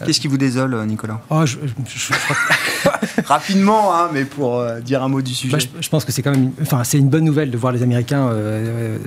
[0.04, 1.44] Qu'est-ce qui vous désole, Nicolas oh,
[3.24, 5.56] Rapidement, hein, mais pour dire un mot du sujet.
[5.56, 7.82] Bah, je, pense que c'est quand même, enfin, c'est une bonne nouvelle de voir les
[7.82, 8.30] Américains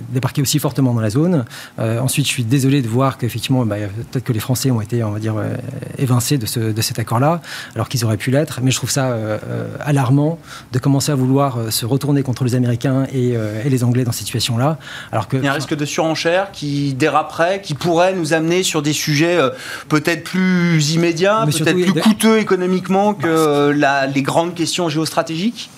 [0.10, 1.45] débarquer aussi fortement dans la zone.
[1.77, 3.77] ensuite, je suis désolé de voir qu'effectivement, bah,
[4.12, 5.36] peut-être que les Français ont été, on va dire,
[5.97, 7.41] évincés de, ce, de cet accord-là,
[7.75, 8.60] alors qu'ils auraient pu l'être.
[8.62, 9.15] Mais je trouve ça
[9.80, 10.39] alarmant
[10.71, 14.25] de commencer à vouloir se retourner contre les Américains et, et les Anglais dans cette
[14.25, 14.77] situation-là.
[15.12, 18.63] Alors que, Il y a un risque de surenchère qui déraperait, qui pourrait nous amener
[18.63, 19.49] sur des sujets euh,
[19.89, 23.71] peut-être plus immédiats, peut-être plus coûteux économiquement que
[24.13, 25.69] les grandes questions géostratégiques?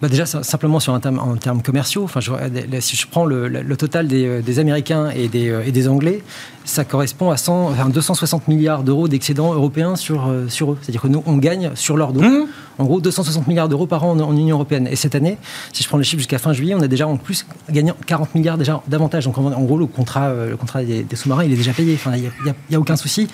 [0.00, 4.06] Bah déjà, simplement sur un terme, en termes commerciaux, enfin, si je prends le, total
[4.06, 6.22] des, des, Américains et des, et des Anglais,
[6.64, 10.78] ça correspond à 100, 260 milliards d'euros d'excédents européens sur, euh, sur eux.
[10.82, 12.20] C'est-à-dire que nous, on gagne sur leur dos.
[12.20, 12.46] Mmh.
[12.78, 14.88] En gros, 260 milliards d'euros par an en, Union européenne.
[14.90, 15.36] Et cette année,
[15.72, 18.34] si je prends les chiffres jusqu'à fin juillet, on a déjà en plus gagné 40
[18.34, 19.24] milliards déjà davantage.
[19.24, 21.94] Donc en, gros, le contrat, euh, le contrat des, sous-marins, il est déjà payé.
[21.94, 22.30] Enfin, il
[22.70, 23.28] n'y a, aucun souci.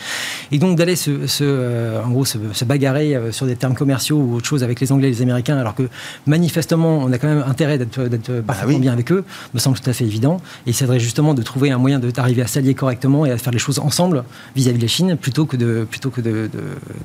[0.51, 1.11] Et donc d'aller se,
[1.43, 5.09] euh, en gros, se, bagarrer sur des termes commerciaux ou autre chose avec les Anglais
[5.09, 5.89] et les Américains, alors que
[6.27, 9.89] manifestement, on a quand même intérêt d'être bah parfaitement bien avec eux, me semble tout
[9.89, 10.39] à fait évident.
[10.67, 13.53] Et il faudrait justement de trouver un moyen d'arriver à s'allier correctement et à faire
[13.53, 14.25] les choses ensemble
[14.57, 16.51] vis-à-vis de la Chine plutôt que de plutôt que de,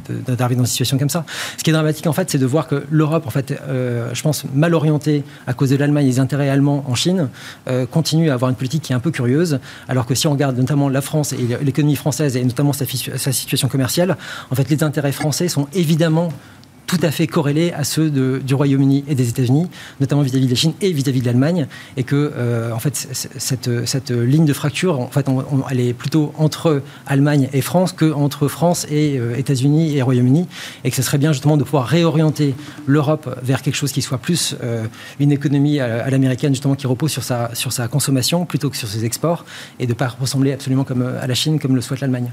[0.10, 1.26] d'arriver dans une situation comme ça.
[1.58, 4.22] Ce qui est dramatique en fait, c'est de voir que l'Europe, en fait, euh, je
[4.22, 7.30] pense mal orientée à cause de l'Allemagne et des intérêts allemands en Chine,
[7.68, 10.32] euh, continue à avoir une politique qui est un peu curieuse, alors que si on
[10.32, 14.18] regarde notamment la France et l'économie française et notamment sa, sa situation commerciale,
[14.52, 16.30] en fait, les intérêts français sont évidemment
[16.90, 19.68] tout à fait corrélés à ceux du Royaume-Uni et des États-Unis,
[20.00, 23.86] notamment vis-à-vis de la Chine et vis-à-vis de l'Allemagne, et que euh, en fait cette,
[23.86, 25.28] cette, ligne de fracture, en fait,
[25.70, 30.48] elle est plutôt entre Allemagne et France que entre France et euh, États-Unis et Royaume-Uni,
[30.84, 32.56] et que ce serait bien justement de pouvoir réorienter
[32.88, 34.86] l'Europe vers quelque chose qui soit plus euh,
[35.20, 38.88] une économie à, l'américaine justement qui repose sur sa sur sa consommation plutôt que sur
[38.88, 39.46] ses exports,
[39.80, 42.32] et de pas ressembler absolument comme à la Chine comme le souhaite l'Allemagne.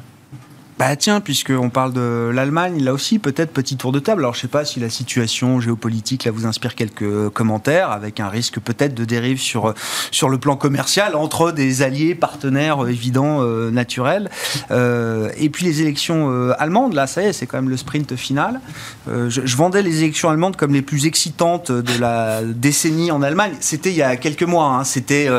[0.79, 4.21] Bah tiens, puisqu'on parle de l'Allemagne, là aussi, peut-être petit tour de table.
[4.21, 8.29] Alors je sais pas si la situation géopolitique là vous inspire quelques commentaires, avec un
[8.29, 9.73] risque peut-être de dérive sur,
[10.11, 14.29] sur le plan commercial entre des alliés, partenaires euh, évidents, euh, naturels.
[14.71, 17.79] Euh, et puis les élections euh, allemandes, là ça y est, c'est quand même le
[17.79, 18.61] sprint final.
[19.09, 23.23] Euh, je, je, vendais les élections allemandes comme les plus excitantes de la décennie en
[23.23, 23.55] Allemagne.
[23.61, 24.85] C'était il y a quelques mois, hein.
[24.85, 25.31] c'était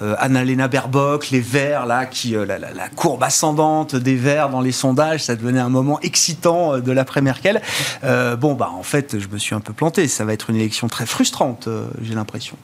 [0.00, 4.72] Annalena Baerbock, les Verts, là, qui, la, la, la, courbe ascendante des Verts dans les
[4.72, 4.85] sondages
[5.18, 7.60] ça devenait un moment excitant euh, de l'après-Merkel.
[8.04, 10.08] Euh, bon, bah en fait, je me suis un peu planté.
[10.08, 12.56] Ça va être une élection très frustrante, euh, j'ai l'impression.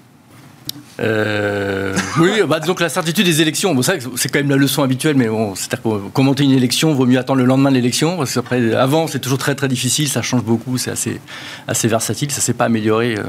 [1.00, 4.82] Euh, oui, bah, disons que la certitude des élections, bon, c'est quand même la leçon
[4.82, 8.18] habituelle, mais bon, c'est-à-dire que commenter une élection, vaut mieux attendre le lendemain de l'élection,
[8.18, 11.20] parce qu'après, avant, c'est toujours très très difficile, ça change beaucoup, c'est assez,
[11.66, 13.16] assez versatile, ça s'est pas amélioré.
[13.16, 13.22] Euh,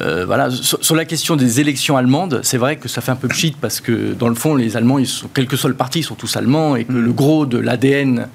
[0.00, 0.50] euh, voilà.
[0.50, 3.80] Sur, la question des élections allemandes, c'est vrai que ça fait un peu pchit, parce
[3.80, 6.14] que dans le fond, les Allemands, ils sont, quel que soit le parti, ils sont
[6.14, 8.28] tous allemands, et que le gros de l'ADN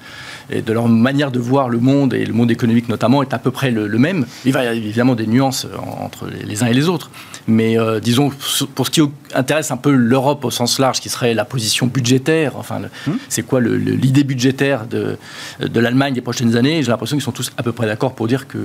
[0.52, 3.38] et de leur manière de voir le monde et le monde économique notamment est à
[3.38, 4.26] peu près le, même.
[4.44, 5.66] Il va y avoir évidemment des nuances
[6.00, 7.10] entre les uns et les autres,
[7.46, 8.30] mais euh, disons
[8.74, 9.00] pour ce qui
[9.34, 13.12] intéresse un peu l'Europe au sens large, qui serait la position budgétaire, enfin hmm.
[13.28, 15.16] c'est quoi l'idée budgétaire de,
[15.60, 18.28] de l'Allemagne des prochaines années, j'ai l'impression qu'ils sont tous à peu près d'accord pour
[18.28, 18.58] dire que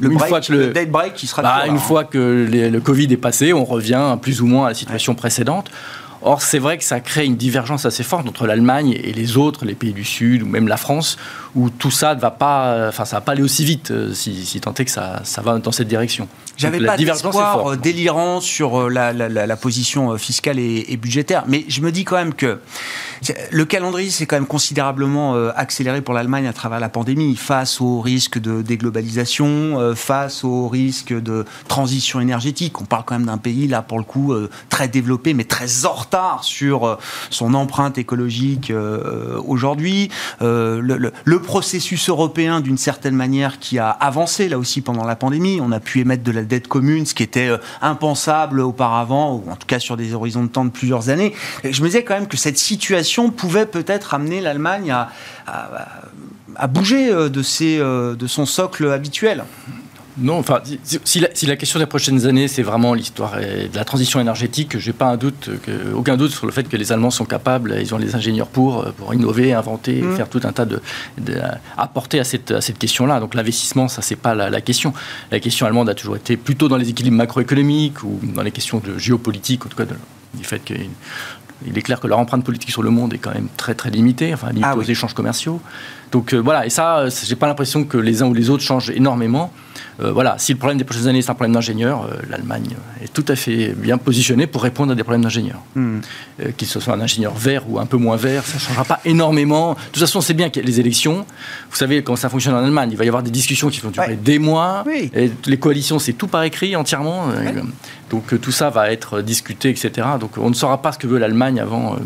[0.00, 3.16] le une fois que le, break qui sera bah, une fois que le Covid est
[3.16, 5.70] passé, on revient plus ou moins à la situation précédente.
[6.22, 9.64] Or, c'est vrai que ça crée une divergence assez forte entre l'Allemagne et les autres,
[9.64, 11.16] les pays du Sud ou même la France,
[11.54, 14.46] où tout ça ne va pas, enfin, ça va pas aller aussi vite, euh, si,
[14.46, 16.28] si tant est que ça, ça va dans cette direction.
[16.56, 21.44] J'avais pas d'espoir euh, délirant sur euh, la, la, la, position fiscale et, et, budgétaire,
[21.48, 22.60] mais je me dis quand même que
[23.50, 28.00] le calendrier s'est quand même considérablement accéléré pour l'Allemagne à travers la pandémie, face au
[28.00, 32.80] risque de déglobalisation, face au risque de transition énergétique.
[32.80, 34.34] On parle quand même d'un pays là pour le coup
[34.70, 36.96] très développé, mais très en retard sur
[37.28, 38.72] son empreinte écologique
[39.46, 40.10] aujourd'hui.
[40.40, 45.16] Le, le, le processus européen, d'une certaine manière, qui a avancé là aussi pendant la
[45.16, 45.60] pandémie.
[45.60, 49.50] On a pu émettre de la dette commune, ce qui était euh, impensable auparavant, ou
[49.50, 51.34] en tout cas sur des horizons de temps de plusieurs années.
[51.64, 54.94] Et je me disais quand même que cette situation pouvait peut-être amener l'Allemagne
[55.46, 57.28] à, bouger euh,
[57.62, 59.44] euh, de son socle habituel.
[60.20, 60.60] Non, enfin,
[61.04, 65.06] si la, question des prochaines années, c'est vraiment l'histoire de la transition énergétique, j'ai pas
[65.06, 65.48] un doute,
[65.94, 68.84] aucun doute sur le fait que les Allemands sont capables, ils ont les ingénieurs pour,
[68.92, 70.16] pour innover, inventer, mmh.
[70.16, 70.80] faire tout un tas de,
[71.78, 73.18] apporter à cette, à cette question-là.
[73.18, 74.92] Donc l'investissement, ça c'est pas la, question.
[75.30, 78.78] La question allemande a toujours été plutôt dans les équilibres macroéconomiques ou dans les questions
[78.84, 79.86] de géopolitique, en tout cas
[80.34, 80.74] du fait que
[81.66, 83.90] Il est clair que leur empreinte politique sur le monde est quand même très très
[83.90, 85.62] limitée, enfin limitée ah aux échanges commerciaux.
[86.12, 89.50] Donc voilà, et ça, j'ai pas l'impression que les uns ou les autres changent énormément.
[90.02, 93.12] Euh, voilà, si le problème des prochaines années c'est un problème d'ingénieur, euh, l'Allemagne est
[93.12, 95.60] tout à fait bien positionnée pour répondre à des problèmes d'ingénieur.
[95.74, 95.98] Hmm.
[96.40, 99.00] Euh, qu'il soit un ingénieur vert ou un peu moins vert, ça ne changera pas
[99.04, 99.74] énormément.
[99.74, 101.26] De toute façon, c'est bien qu'il y ait les élections.
[101.70, 102.90] Vous savez comment ça fonctionne en Allemagne.
[102.92, 104.84] Il va y avoir des discussions qui vont durer des mois.
[105.14, 107.28] Et les coalitions, c'est tout par écrit entièrement.
[108.10, 110.06] Donc tout ça va être discuté, etc.
[110.18, 111.96] Donc on ne saura pas ce que veut l'Allemagne avant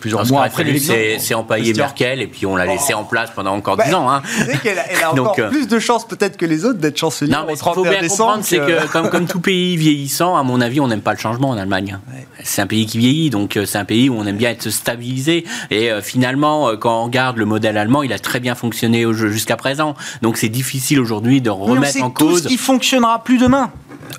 [0.00, 0.94] plusieurs mois après l'élection.
[1.18, 4.10] C'est empaillé Merkel et puis on l'a laissé en place pendant encore dix ans.
[4.10, 4.22] Hein.
[4.64, 7.32] elle a encore euh, plus de chances peut-être que les autres d'être chancelier.
[7.32, 10.42] Non, mais ce qu'il faut bien comprendre, c'est que comme, comme tout pays vieillissant, à
[10.42, 11.98] mon avis, on n'aime pas le changement en Allemagne.
[12.42, 14.70] C'est un pays qui vieillit, donc euh, c'est un pays où on aime bien être
[14.70, 15.44] stabilisé.
[15.70, 19.56] Et euh, finalement, quand on regarde le modèle allemand, il a très bien fonctionné jusqu'à
[19.56, 19.94] présent.
[20.22, 22.28] Donc c'est difficile aujourd'hui de remettre en cause.
[22.28, 23.70] Tout ce qui fonctionnera plus demain.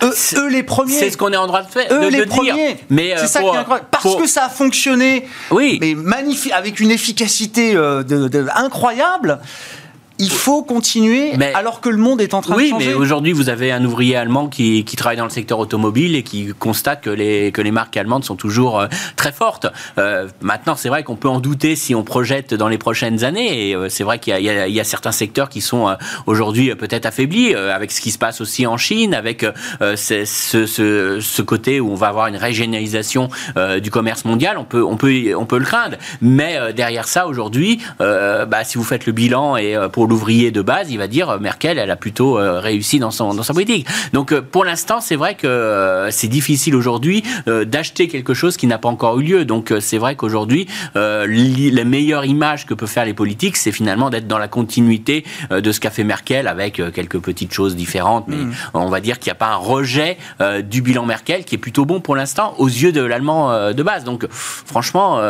[0.04, 0.94] Eux, les premiers.
[0.94, 1.88] C'est ce qu'on est en droit de faire.
[1.92, 2.78] Eux les premiers.
[2.90, 3.88] Mais c'est ça qui est incroyable.
[3.92, 5.19] Parce que ça a fonctionné.
[5.52, 5.78] Oui.
[5.82, 5.96] Mais
[6.52, 8.04] avec une efficacité euh,
[8.56, 9.40] incroyable
[10.20, 12.76] il faut continuer alors que le monde est en train de changer.
[12.76, 16.14] Oui, mais aujourd'hui, vous avez un ouvrier allemand qui, qui, travaille dans le secteur automobile
[16.16, 19.68] et qui constate que les, que les marques allemandes sont toujours euh, très fortes.
[19.98, 23.70] Euh, maintenant, c'est vrai qu'on peut en douter si on projette dans les prochaines années.
[23.70, 25.96] Et euh, c'est vrai qu'il y, y, y, a certains secteurs qui sont euh,
[26.28, 29.46] aujourd'hui peut-être affaiblis, avec ce qui se passe aussi en Chine, avec
[29.80, 30.66] ce, ce,
[31.22, 33.30] ce, côté où on va avoir une régionalisation
[33.82, 34.58] du commerce mondial.
[34.58, 35.96] On peut, on peut, on peut le craindre.
[36.22, 40.92] Mais derrière ça, aujourd'hui, bah, si vous faites le bilan et pour l'ouvrier de base,
[40.92, 43.88] il va dire euh, Merkel, elle a plutôt euh, réussi dans, son, dans sa politique.
[44.12, 48.78] Donc euh, pour l'instant, c'est vrai que c'est difficile aujourd'hui d'acheter quelque chose qui n'a
[48.78, 49.46] pas encore eu lieu.
[49.46, 54.28] Donc c'est vrai qu'aujourd'hui, la meilleure image que peuvent faire les politiques, c'est finalement d'être
[54.28, 58.28] dans la continuité de ce qu'a fait Merkel avec quelques petites choses différentes.
[58.28, 58.54] Mais mm.
[58.74, 60.18] on va dire qu'il n'y a pas un rejet
[60.64, 64.04] du bilan Merkel qui est plutôt bon pour l'instant aux yeux de l'allemand de base.
[64.04, 65.22] Donc franchement,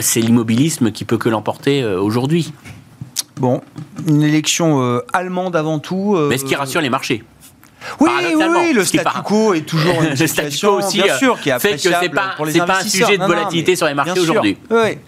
[0.00, 2.52] c'est l'immobilisme qui peut que l'emporter aujourd'hui.
[3.40, 3.60] Bon,
[4.06, 6.14] une élection euh, allemande avant tout.
[6.16, 7.22] Euh, Mais ce qui rassure les marchés.
[8.00, 11.50] Oui, oui, le statu quo est toujours une le statu quo aussi, bien sûr, qui
[11.50, 12.34] est fait que c'est pas,
[12.66, 14.56] pas un sujet de volatilité sur les marchés aujourd'hui.
[14.70, 14.98] Oui.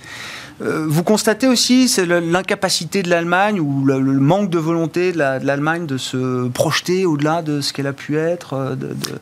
[0.61, 5.97] Euh, vous constatez aussi l'incapacité de l'Allemagne ou le, manque de volonté de l'Allemagne de
[5.97, 8.77] se projeter au-delà de ce qu'elle a pu être euh,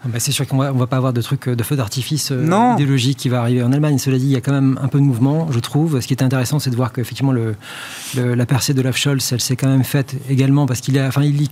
[0.05, 2.75] ah bah, C'est sûr qu'on ne va pas avoir de trucs de feu d'artifice euh,
[2.75, 3.99] idéologique qui va arriver en Allemagne.
[3.99, 6.01] Cela dit, il y a quand même un peu de mouvement, je trouve.
[6.01, 7.55] Ce qui est intéressant, c'est de voir qu'effectivement, le,
[8.15, 11.49] la percée de Olaf Scholz, elle s'est quand même faite également parce qu'il enfin, il,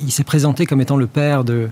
[0.00, 1.68] il s'est présenté comme étant le père de,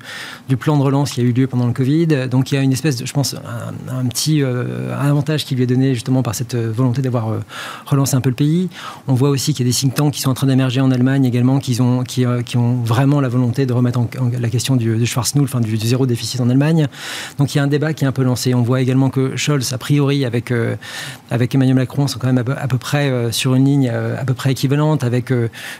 [0.48, 2.28] du plan de relance qui a eu lieu pendant le Covid.
[2.30, 5.66] Donc il y a une espèce, de, je pense, un, petit avantage qui lui est
[5.66, 7.40] donné justement par cette volonté d'avoir euh,
[7.86, 8.68] relancé un peu le pays.
[9.06, 10.90] On voit aussi qu'il y a des think tanks qui sont en train d'émerger en
[10.90, 14.48] Allemagne également, qui ont, qui, euh, qui, ont vraiment la volonté de remettre en, la
[14.48, 16.88] question du, du Schwarznull, enfin du, zéro déficit en Allemagne.
[17.38, 18.54] Donc il y a un débat qui est un peu lancé.
[18.54, 20.76] On voit également que Scholz, a priori, avec, euh,
[21.30, 24.52] avec Emmanuel Macron, sont quand même à peu, près sur une ligne à peu près
[24.52, 25.32] équivalente, avec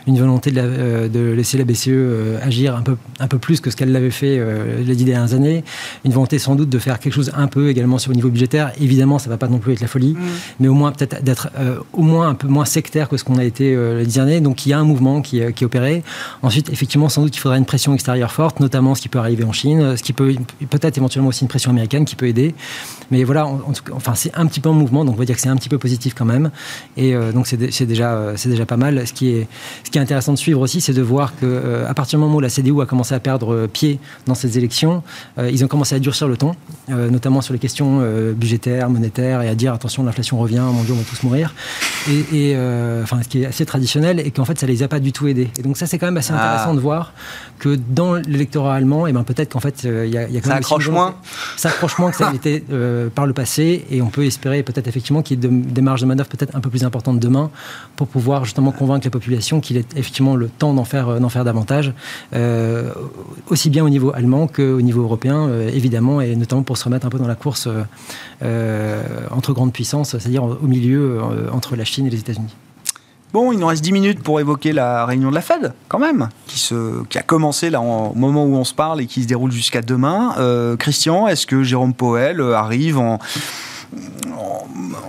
[0.05, 3.77] une volonté de, de, laisser la BCE agir un peu, un peu plus que ce
[3.77, 4.39] qu'elle l'avait fait
[4.85, 5.63] les dix dernières années.
[6.03, 8.71] Une volonté sans doute de faire quelque chose un peu également sur le niveau budgétaire.
[8.79, 10.19] Évidemment, ça ne va pas non plus être la folie, mmh.
[10.59, 13.37] mais au moins peut-être d'être euh, au moins un peu moins sectaire que ce qu'on
[13.37, 14.41] a été euh, les derniers.
[14.41, 16.03] Donc il y a un mouvement qui, euh, qui, est.
[16.41, 19.43] Ensuite, effectivement, sans doute qu'il faudra une pression extérieure forte, notamment ce qui peut arriver
[19.43, 20.35] en Chine, ce qui peut
[20.69, 22.53] peut-être éventuellement aussi une pression américaine qui peut aider.
[23.11, 23.47] Mais voilà,
[23.91, 25.69] enfin c'est un petit peu en mouvement, donc on va dire que c'est un petit
[25.69, 26.51] peu positif quand même.
[26.95, 29.07] Et donc c'est déjà c'est déjà pas mal.
[29.07, 29.47] Ce qui est
[29.83, 32.37] ce qui est intéressant de suivre aussi, c'est de voir que à partir du moment
[32.37, 35.01] où la CDU a commencé à perdre pied dans ces élections,
[35.39, 36.55] ils ont commencé à durcir le ton,
[36.87, 38.03] notamment sur les questions
[38.35, 41.53] budgétaires, monétaires, et à dire attention, l'inflation revient, mon Dieu, on va tous mourir.
[42.07, 44.99] Et, euh, enfin, ce qui est assez traditionnel, et qu'en fait, ça les a pas
[44.99, 45.49] du tout aidés.
[45.57, 46.41] Et donc ça, c'est quand même assez ah.
[46.41, 47.13] intéressant de voir
[47.59, 50.37] que dans l'électorat allemand, et eh ben peut-être qu'en fait, euh, il y, a, y
[50.37, 51.15] a quand ça accroche moins.
[51.57, 54.87] Ça accroche moins que ça l'était euh, par le passé, et on peut espérer peut-être
[54.87, 57.51] effectivement qu'il y ait des marges de manœuvre peut-être un peu plus importantes demain
[57.97, 61.43] pour pouvoir justement convaincre la population qu'il est effectivement le temps d'en faire, d'en faire
[61.43, 61.93] davantage,
[63.49, 67.09] aussi bien au niveau allemand qu'au niveau européen, évidemment, et notamment pour se remettre un
[67.09, 67.67] peu dans la course
[68.41, 72.55] entre grandes puissances, c'est-à-dire au milieu euh, entre la Chine et les États-Unis.
[73.31, 76.29] Bon, il nous reste 10 minutes pour évoquer la réunion de la Fed, quand même,
[76.47, 76.73] qui,
[77.17, 80.33] a commencé là au moment où on se parle et qui se déroule jusqu'à demain.
[80.39, 83.19] Euh, Christian, est-ce que Jérôme Powell arrive en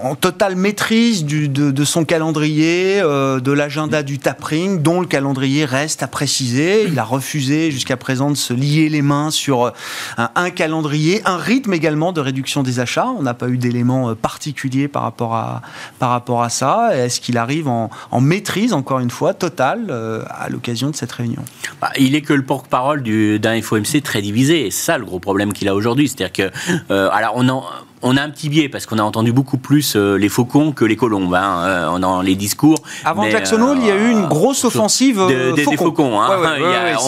[0.03, 6.03] en, totale maîtrise de, son calendrier, euh, de l'agenda du tapering, dont le calendrier reste
[6.03, 6.85] à préciser.
[6.85, 9.71] Il a refusé jusqu'à présent de se lier les mains sur euh,
[10.17, 13.09] un, calendrier, un rythme également de réduction des achats.
[13.17, 15.63] On n'a pas eu d'éléments euh, particuliers par rapport à,
[15.99, 16.91] par rapport à ça.
[16.95, 17.91] Est-ce qu'il arrive en,
[18.21, 19.91] maîtrise, encore une fois, totale
[20.29, 21.43] à l'occasion de cette réunion?
[21.81, 24.71] Bah, Il est que le porte-parole d'un FOMC très divisé.
[24.71, 26.09] C'est ça le gros problème qu'il a aujourd'hui.
[26.09, 26.51] C'est-à-dire
[26.89, 27.65] que, alors on en
[28.03, 30.85] on a un petit biais parce qu'on a entendu beaucoup plus euh, les faucons que
[30.85, 32.79] les colombes hein, euh, dans les discours.
[33.05, 35.21] Avant Jackson Hole, il y a eu une grosse offensive
[35.55, 36.21] des faucons.
[36.21, 36.29] Hein.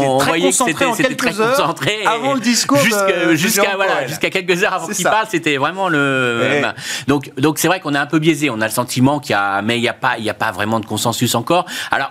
[0.00, 2.04] on voyait que c'était très concentré.
[2.06, 2.78] Avant le discours.
[3.32, 6.62] Jusqu'à voilà, jusqu'à quelques heures avant qu'il parle, c'était vraiment le.
[7.06, 8.50] Donc donc c'est vrai qu'on est un peu biaisé.
[8.50, 10.34] On a le sentiment qu'il y a, mais il n'y a pas il y a
[10.34, 11.66] pas vraiment de consensus encore.
[11.90, 12.10] Alors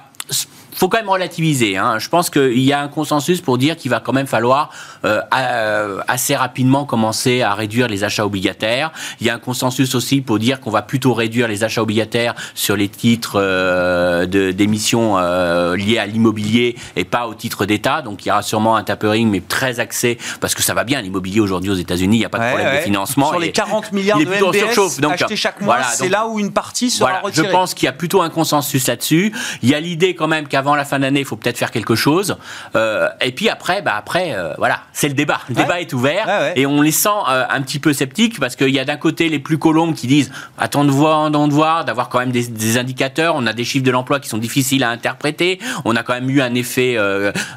[0.82, 1.78] faut quand même relativiser.
[1.78, 2.00] Hein.
[2.00, 4.71] Je pense qu'il y a un consensus pour dire qu'il va quand même falloir
[5.06, 8.92] euh, euh, assez rapidement commencer à réduire les achats obligataires.
[9.19, 12.34] Il y a un consensus aussi pour dire qu'on va plutôt réduire les achats obligataires
[12.56, 18.02] sur les titres euh, d'émissions euh, liés à l'immobilier et pas aux titres d'État.
[18.02, 21.00] Donc il y aura sûrement un tapering, mais très axé, parce que ça va bien
[21.00, 23.29] l'immobilier aujourd'hui aux États-Unis, il n'y a pas de problème de financement.
[23.29, 26.90] Sur les 40 milliards de MBS donc, achetés chaque mois, c'est là où une partie
[26.90, 27.46] sera voilà, retirée.
[27.46, 29.32] Je pense qu'il y a plutôt un consensus là-dessus.
[29.62, 31.96] Il y a l'idée quand même qu'avant la fin d'année, il faut peut-être faire quelque
[31.96, 32.38] chose.
[32.76, 35.40] Euh, et puis après, bah après, euh, voilà, c'est le débat.
[35.50, 38.69] Le débat est ouvert et on les sent euh, un petit peu sceptiques parce qu'il
[38.69, 41.86] y a d'un côté les plus colombes qui disent attends de voir, attends de voir,
[41.86, 43.36] d'avoir quand même des, indicateurs.
[43.36, 45.60] On a des chiffres de l'emploi qui sont difficiles à interpréter.
[45.86, 46.98] On a quand même eu un effet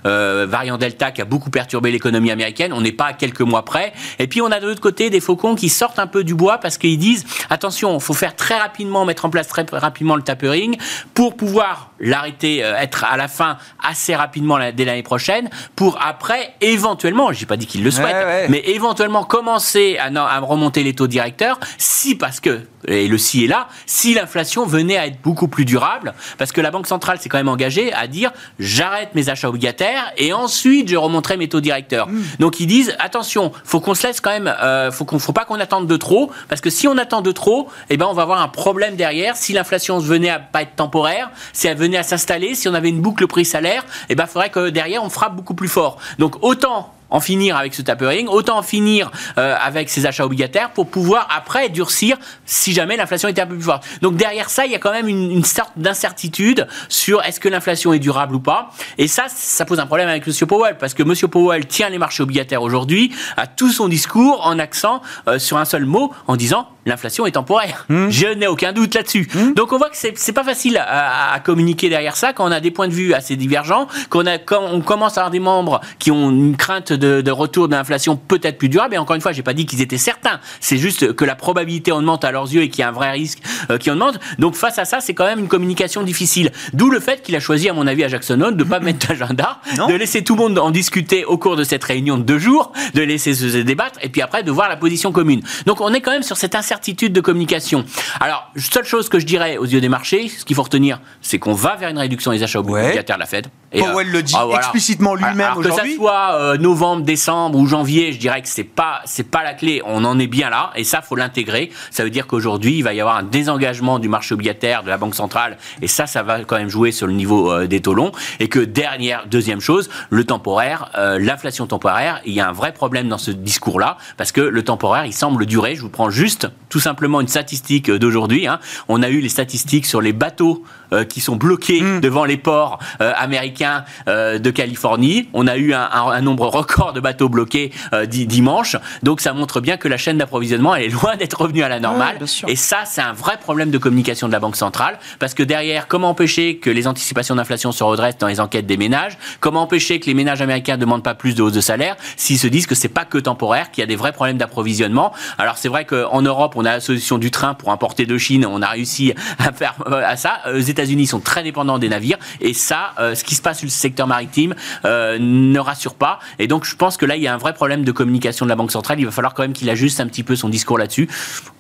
[0.05, 2.73] variant Delta qui a beaucoup perturbé l'économie américaine.
[2.73, 3.93] On n'est pas à quelques mois près.
[4.19, 6.59] Et puis on a de l'autre côté des faucons qui sortent un peu du bois
[6.59, 10.23] parce qu'ils disent attention, il faut faire très rapidement, mettre en place très rapidement le
[10.23, 10.77] tapering
[11.15, 17.33] pour pouvoir l'arrêter, être à la fin assez rapidement dès l'année prochaine pour après éventuellement,
[17.33, 21.59] j'ai pas dit qu'il le souhaite, mais éventuellement commencer à, à, remonter les taux directeurs
[21.79, 25.65] si parce que et le si est là, si l'inflation venait à être beaucoup plus
[25.65, 29.49] durable, parce que la Banque centrale s'est quand même engagée à dire j'arrête mes achats
[29.49, 32.09] obligataires et ensuite je remonterai mes taux directeurs.
[32.09, 32.23] Mm.
[32.41, 35.45] Donc ils disent attention, faut qu'on se laisse quand même, euh, faut qu'on, faut pas
[35.45, 38.23] qu'on attende de trop, parce que si on attend de trop, eh ben on va
[38.23, 39.37] avoir un problème derrière.
[39.37, 42.89] Si l'inflation venait à pas être temporaire, si elle venait à s'installer, si on avait
[42.89, 45.99] une boucle prix-salaire, eh ben, faudrait que derrière, on frappe beaucoup plus fort.
[46.19, 50.71] Donc, autant en finir avec ce tapering, autant en finir euh, avec ces achats obligataires
[50.71, 53.85] pour pouvoir après durcir si jamais l'inflation était un peu plus forte.
[54.03, 57.93] Donc derrière ça, il y a quand même une, sorte d'incertitude sur est-ce que l'inflation
[57.93, 58.71] est durable ou pas.
[58.99, 60.35] Et ça, ça pose un problème avec M.
[60.49, 61.15] Powell parce que M.
[61.31, 65.65] Powell tient les marchés obligataires aujourd'hui à tout son discours en accent euh, sur un
[65.65, 67.87] seul mot en disant l'inflation est temporaire.
[67.89, 68.09] Hmm.
[68.11, 69.29] Je n'ai aucun doute là-dessus.
[69.35, 69.53] Hmm.
[69.55, 72.71] Donc on voit que c'est pas facile à, communiquer derrière ça quand on a des
[72.71, 76.11] points de vue assez divergents, qu'on a quand on commence à avoir des membres qui
[76.11, 78.95] ont une crainte de, retour de l'inflation peut-être plus durable.
[78.95, 80.41] Et encore une fois, j'ai pas dit qu'ils étaient certains.
[80.61, 83.11] C'est juste que la probabilité augmente à leurs yeux et qu'il y a un vrai
[83.11, 83.41] risque
[83.71, 84.21] euh, qui augmente.
[84.39, 86.53] Donc face à ça, c'est quand même une communication difficile.
[86.73, 89.07] D'où le fait qu'il a choisi, à mon avis, à Jackson Hole de pas mettre
[89.07, 92.39] d'agenda, de laisser tout le monde en discuter au cours de cette réunion de deux
[92.39, 95.43] jours, de laisser se débattre et puis après de voir la position commune.
[95.67, 97.85] Donc on est quand même sur cette incertitude certitude de communication.
[98.21, 101.39] Alors, seule chose que je dirais aux yeux des marchés, ce qu'il faut retenir, c'est
[101.39, 103.47] qu'on va vers une réduction des achats obligataires de la Fed.
[103.73, 105.83] Et Powell le dit ah, explicitement lui-même aujourd'hui.
[105.83, 109.43] Que ça soit euh, novembre, décembre ou janvier, je dirais que c'est pas c'est pas
[109.43, 109.83] la clé.
[109.85, 111.71] On en est bien là et ça faut l'intégrer.
[111.91, 114.97] Ça veut dire qu'aujourd'hui il va y avoir un désengagement du marché obligataire de la
[114.97, 117.95] banque centrale et ça ça va quand même jouer sur le niveau euh, des taux
[117.95, 122.53] longs et que dernière deuxième chose le temporaire, euh, l'inflation temporaire, il y a un
[122.53, 125.75] vrai problème dans ce discours là parce que le temporaire il semble durer.
[125.75, 128.47] Je vous prends juste tout simplement une statistique d'aujourd'hui.
[128.47, 128.61] Hein.
[128.89, 130.65] On a eu les statistiques sur les bateaux
[130.95, 132.01] euh, qui sont bloqués hmm.
[132.01, 135.29] devant les ports euh, américains euh, de Californie.
[135.33, 137.73] On a eu un, nombre record de bateaux bloqués
[138.07, 138.77] dimanche.
[139.03, 141.81] Donc ça montre bien que la chaîne d'approvisionnement elle est loin d'être revenue à la
[141.81, 142.19] normale.
[142.49, 144.99] et ça, c'est un vrai problème de communication de la Banque centrale.
[145.19, 148.77] Parce que derrière, comment empêcher que les anticipations d'inflation se redressent dans les enquêtes des
[148.77, 149.19] ménages?
[149.41, 152.39] Comment empêcher que les ménages américains ne demandent pas plus de hausse de salaire s'ils
[152.39, 155.13] se disent que c'est pas que temporaire, qu'il y a des vrais problèmes d'approvisionnement?
[155.39, 158.47] Alors c'est vrai qu'en Europe, on a la solution du train pour importer de Chine.
[158.47, 160.41] On a réussi à faire à ça.
[160.53, 163.67] Aux États-Unis sont très dépendants des navires et ça, euh, ce qui se passe sur
[163.67, 164.55] le secteur maritime
[164.85, 166.19] euh, ne rassure pas.
[166.39, 168.51] Et donc je pense que là, il y a un vrai problème de communication de
[168.51, 168.99] la Banque centrale.
[169.01, 171.09] Il va falloir quand même qu'il ajuste un petit peu son discours là-dessus,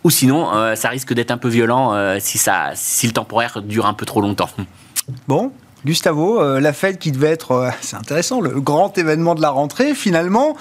[0.02, 3.86] ou sinon, euh, ça risque d'être un peu violent si ça, si le temporaire dure
[3.86, 4.50] un peu trop longtemps.
[5.28, 5.52] Bon,
[5.84, 10.56] Gustavo, la fête qui devait être, c'est intéressant, le grand événement de la rentrée, finalement,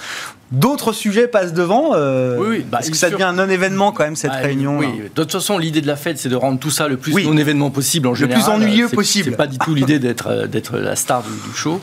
[0.52, 1.96] D'autres sujets passent devant.
[1.96, 4.88] Euh, oui, bah, Est-ce que ça devient un non-événement quand même cette bah, réunion Oui,
[5.04, 7.72] de toute façon, l'idée de la fête, c'est de rendre tout ça le plus non-événement
[7.72, 8.38] possible en général.
[8.38, 9.32] Le plus ennuyeux possible.
[9.32, 11.82] C'est pas du tout l'idée d'être euh, d'être la star du, show,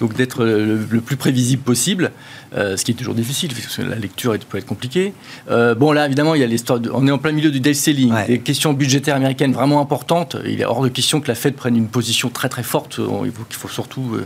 [0.00, 2.10] donc d'être le, plus prévisible possible,
[2.56, 5.12] euh, ce qui est toujours difficile parce que la lecture peut être compliquée.
[5.48, 6.80] bon, là, évidemment, il y a l'histoire.
[6.92, 10.36] On est en plein milieu du day selling, des questions budgétaires américaines vraiment importantes.
[10.46, 13.00] Il est hors de question que la Fed prenne une position très très forte.
[13.24, 14.20] Il faut, surtout.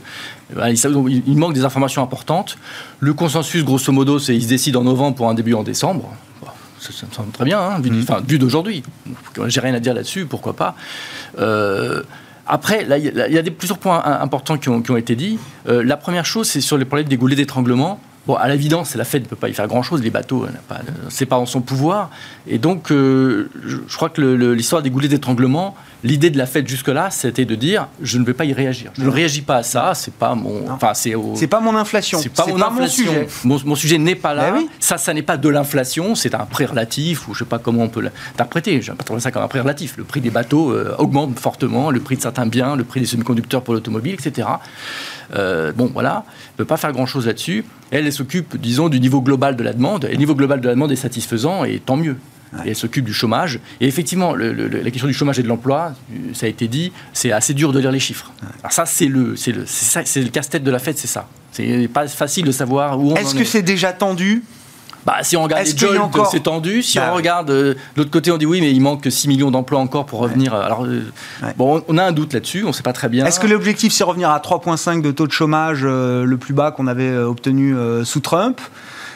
[0.57, 2.57] il manque des informations importantes.
[3.01, 6.15] Le consensus grosso modo, c'est ils se décident en novembre pour un début en décembre.
[6.93, 8.39] Ça, me semble très bien, hein, vu, mm.
[8.39, 8.83] d'aujourd'hui.
[9.47, 10.75] J'ai rien à dire là-dessus, pourquoi pas.
[11.39, 12.03] Euh,
[12.47, 15.39] après, il y, a des, plusieurs points importants qui ont, été dits.
[15.67, 18.01] Euh, la première chose, c'est sur les problèmes des goulets d'étranglement.
[18.27, 20.47] Bon, à l'évidence, la Fed ne peut pas y faire grand-chose, les bateaux,
[21.11, 22.11] c'est pas en son pouvoir.
[22.47, 27.11] Et donc, euh, je, crois que l'histoire des goulets d'étranglement, l'idée de la Fed jusque-là,
[27.11, 28.93] c'était de dire je ne vais pas y réagir.
[28.97, 30.71] Je ne réagis pas à ça, c'est pas mon.
[30.71, 31.13] Enfin, c'est
[31.47, 32.19] pas mon inflation.
[32.19, 33.27] C'est pas, mon, sujet.
[33.45, 34.53] Mon, sujet n'est pas là.
[34.53, 37.59] Ben ça, ça n'est pas de l'inflation, c'est un prix relatif, ou je sais pas
[37.59, 38.81] comment on peut l'interpréter.
[38.81, 39.97] Je pas trouvé ça comme un prix relatif.
[39.99, 43.07] Le prix des bateaux euh, augmente fortement, le prix de certains biens, le prix des
[43.07, 44.49] semi-conducteurs pour l'automobile, etc.
[45.35, 47.65] Euh, bon, voilà, ne peut pas faire grand-chose là-dessus.
[47.91, 50.05] Elle, elle s'occupe, disons, du niveau global de la demande.
[50.05, 52.17] Et le niveau global de la demande est satisfaisant, et tant mieux.
[52.65, 53.59] Et elle s'occupe du chômage.
[53.81, 55.93] Et effectivement, la question du chômage et de l'emploi,
[56.35, 58.33] ça a été dit, c'est assez dur de lire les chiffres.
[58.61, 61.27] Alors ça, c'est le, c'est le, c'est le casse-tête de la fête, c'est ça.
[61.51, 64.45] C'est pas facile de savoir où on Est-ce que c'est déjà tendu?
[65.05, 66.27] Bah, si on regarde les jobs, encore...
[66.27, 66.83] c'est tendu.
[66.83, 69.29] Si bah on regarde euh, de l'autre côté, on dit oui, mais il manque 6
[69.29, 70.55] millions d'emplois encore pour revenir.
[70.55, 71.03] Alors, euh,
[71.57, 73.27] bon, on a un doute là-dessus, on ne sait pas très bien.
[73.27, 76.71] Est-ce que l'objectif, c'est revenir à 3,5 de taux de chômage, euh, le plus bas
[76.71, 77.75] qu'on avait obtenu
[78.05, 78.61] sous Trump?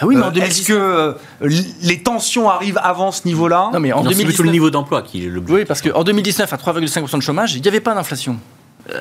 [0.01, 3.71] Ah oui, mais Est-ce que les tensions arrivent avant ce niveau-là?
[3.73, 6.57] Non, mais en 2019, le niveau d'emploi qui est le Oui, parce qu'en 2019, à
[6.57, 8.39] 3,5% de chômage, il n'y avait pas d'inflation.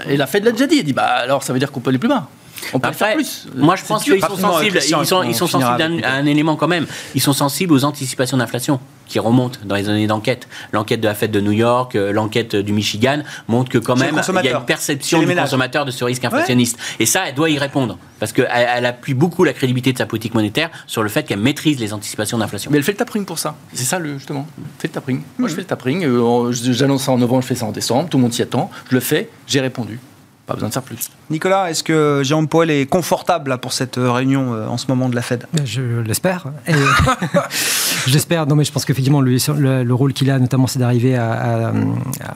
[0.07, 0.79] Et la Fed l'a déjà dit.
[0.79, 2.27] Elle dit bah alors ça veut dire qu'on peut aller plus bas.
[2.73, 3.47] On peut faire plus.
[3.55, 4.79] Moi, je pense qu'ils sont sensibles.
[4.83, 6.85] Ils sont, ils sont sensibles à un, élément quand même.
[7.15, 10.47] Ils sont sensibles aux anticipations d'inflation qui remontent dans les années d'enquête.
[10.73, 14.21] L'enquête de la Fed de New York, euh, l'enquête du Michigan montre que quand même
[14.27, 16.77] il y a une perception du consommateur de ce risque inflationniste.
[16.99, 20.05] Et ça, elle doit y répondre parce qu'elle elle appuie beaucoup la crédibilité de sa
[20.05, 22.71] politique monétaire sur le fait qu'elle maîtrise les anticipations d'inflation.
[22.71, 23.55] Mais elle fait le tapering pour ça.
[23.73, 24.47] C'est ça le justement.
[24.79, 25.21] Fait le tapering.
[25.37, 26.03] Moi, je fais le tapering.
[26.05, 28.09] Euh, j'annonce ça en novembre, je fais ça en décembre.
[28.09, 28.69] Tout le monde s'y attend.
[28.89, 29.29] Je le fais.
[29.47, 29.99] J'ai répondu.
[30.47, 31.09] Pas besoin de faire plus.
[31.29, 35.09] Nicolas, est-ce que Jérôme Powell est confortable pour cette euh, réunion euh, en ce moment
[35.09, 35.45] de la Fed?
[35.65, 36.45] Je l'espère.
[38.07, 38.47] J'espère.
[38.47, 41.73] Non, mais je pense qu'effectivement, le, le, rôle qu'il a, notamment, c'est d'arriver à,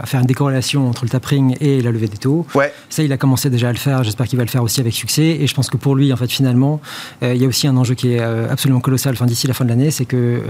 [0.05, 2.45] faire une décorrélation entre le tapering et la levée des taux.
[2.55, 2.73] Ouais.
[2.89, 4.03] Ça, il a commencé déjà à le faire.
[4.03, 5.37] J'espère qu'il va le faire aussi avec succès.
[5.39, 6.81] Et je pense que pour lui, en fait, finalement,
[7.23, 9.65] euh, il y a aussi un enjeu qui est absolument colossal enfin, d'ici la fin
[9.65, 9.91] de l'année.
[9.91, 10.41] C'est que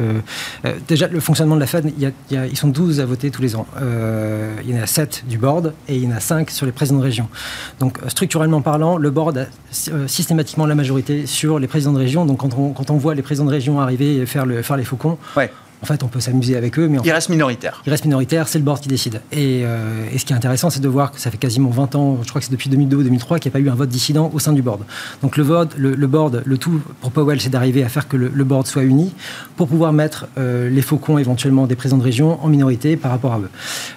[0.87, 3.41] déjà, le fonctionnement de la Fed, il y a, ils sont 12 à voter tous
[3.41, 3.65] les ans.
[4.63, 6.71] il y en a 7 du board et il y en a 5 sur les
[6.71, 7.27] présidents de région.
[7.79, 9.45] Donc, structurellement parlant, le board a
[9.89, 12.25] euh, systématiquement la majorité sur les présidents de région.
[12.25, 14.77] Donc, quand on, quand on voit les présidents de région arriver et faire, le, faire
[14.77, 15.51] les faucons, ouais
[15.81, 17.81] en fait, on peut s'amuser avec eux, mais il reste minoritaire.
[17.87, 19.21] Il reste minoritaire, c'est le board qui décide.
[19.35, 22.19] Euh, et, ce qui est intéressant, c'est de voir que ça fait quasiment 20 ans,
[22.21, 23.89] je crois que c'est depuis 2002 ou 2003, qu'il n'y a pas eu un vote
[23.89, 24.81] dissident au sein du board.
[25.23, 28.43] Donc le vote, le, board, le tout pour Powell, c'est d'arriver à faire que le,
[28.43, 29.11] board soit uni
[29.55, 33.33] pour pouvoir mettre euh, les faucons éventuellement des présidents de région en minorité par rapport
[33.33, 33.49] à eux.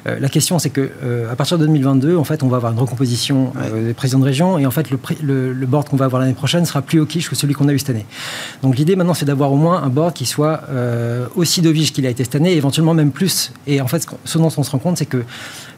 [0.06, 0.90] Euh, la question, c'est que
[1.30, 4.58] à partir de 2022, en fait, on va avoir une recomposition des présidents de région,
[4.58, 7.28] et en fait, le, le board qu'on va avoir l'année prochaine sera plus au quiche
[7.28, 8.06] que celui qu'on a eu cette année.
[8.62, 10.62] Donc l'idée maintenant, c'est d'avoir au moins un board qui soit
[11.36, 13.52] aussi qu'il a été cette année éventuellement même plus.
[13.66, 15.24] Et en fait, ce dont on se rend compte, c'est que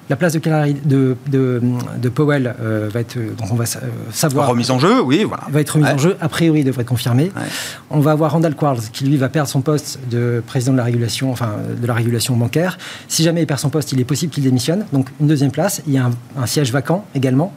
[0.09, 0.41] la place de,
[0.85, 1.63] de, de,
[2.01, 4.49] de Powell euh, va être, donc on va euh, savoir.
[4.49, 5.45] Remise en jeu, oui, voilà.
[5.51, 7.33] Va être remise en jeu, a priori, devrait être confirmé.
[7.91, 10.85] On va avoir Randall Quarles qui, lui, va perdre son poste de président de la
[10.85, 12.79] régulation, enfin, de la régulation bancaire.
[13.09, 14.85] Si jamais il perd son poste, il est possible qu'il démissionne.
[14.93, 15.83] Donc, une deuxième place.
[15.87, 17.53] Il y a un, siège vacant également.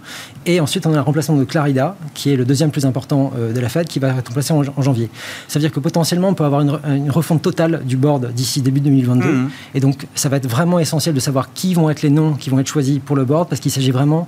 [0.45, 3.54] Et ensuite, on a le remplacement de Clarida, qui est le deuxième plus important euh,
[3.54, 5.10] de la Fed, qui va être remplacé en, janvier.
[5.47, 8.80] Ça veut dire que potentiellement, on peut avoir une, refonte totale du board d'ici début
[8.80, 9.28] 2022.
[9.28, 9.50] Mmh.
[9.76, 12.50] Et donc, ça va être vraiment essentiel de savoir qui vont être les noms qui
[12.50, 14.28] vont être choisis pour le board parce qu'il s'agit vraiment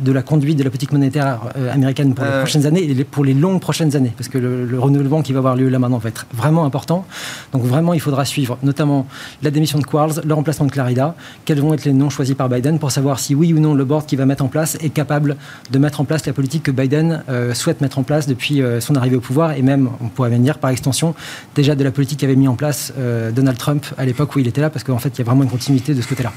[0.00, 2.40] de la conduite de la politique monétaire euh, américaine pour les euh.
[2.40, 5.56] prochaines années et pour les longues prochaines années, parce que le, renouvellement qui va avoir
[5.56, 7.06] lieu là maintenant va être vraiment important.
[7.52, 9.06] Donc vraiment, il faudra suivre notamment
[9.42, 12.48] la démission de Quarles, le remplacement de Clarida, quels vont être les noms choisis par
[12.48, 14.90] Biden pour savoir si oui ou non le board qui va mettre en place est
[14.90, 15.36] capable
[15.70, 18.94] de mettre en place la politique que Biden euh, souhaite mettre en place depuis son
[18.96, 21.14] arrivée au pouvoir et même, on pourrait même dire par extension,
[21.54, 22.92] déjà de la politique qu'avait mis en place
[23.34, 25.42] Donald Trump à l'époque où il était là, parce qu'en fait, il y a vraiment
[25.42, 26.32] une continuité de ce côté-là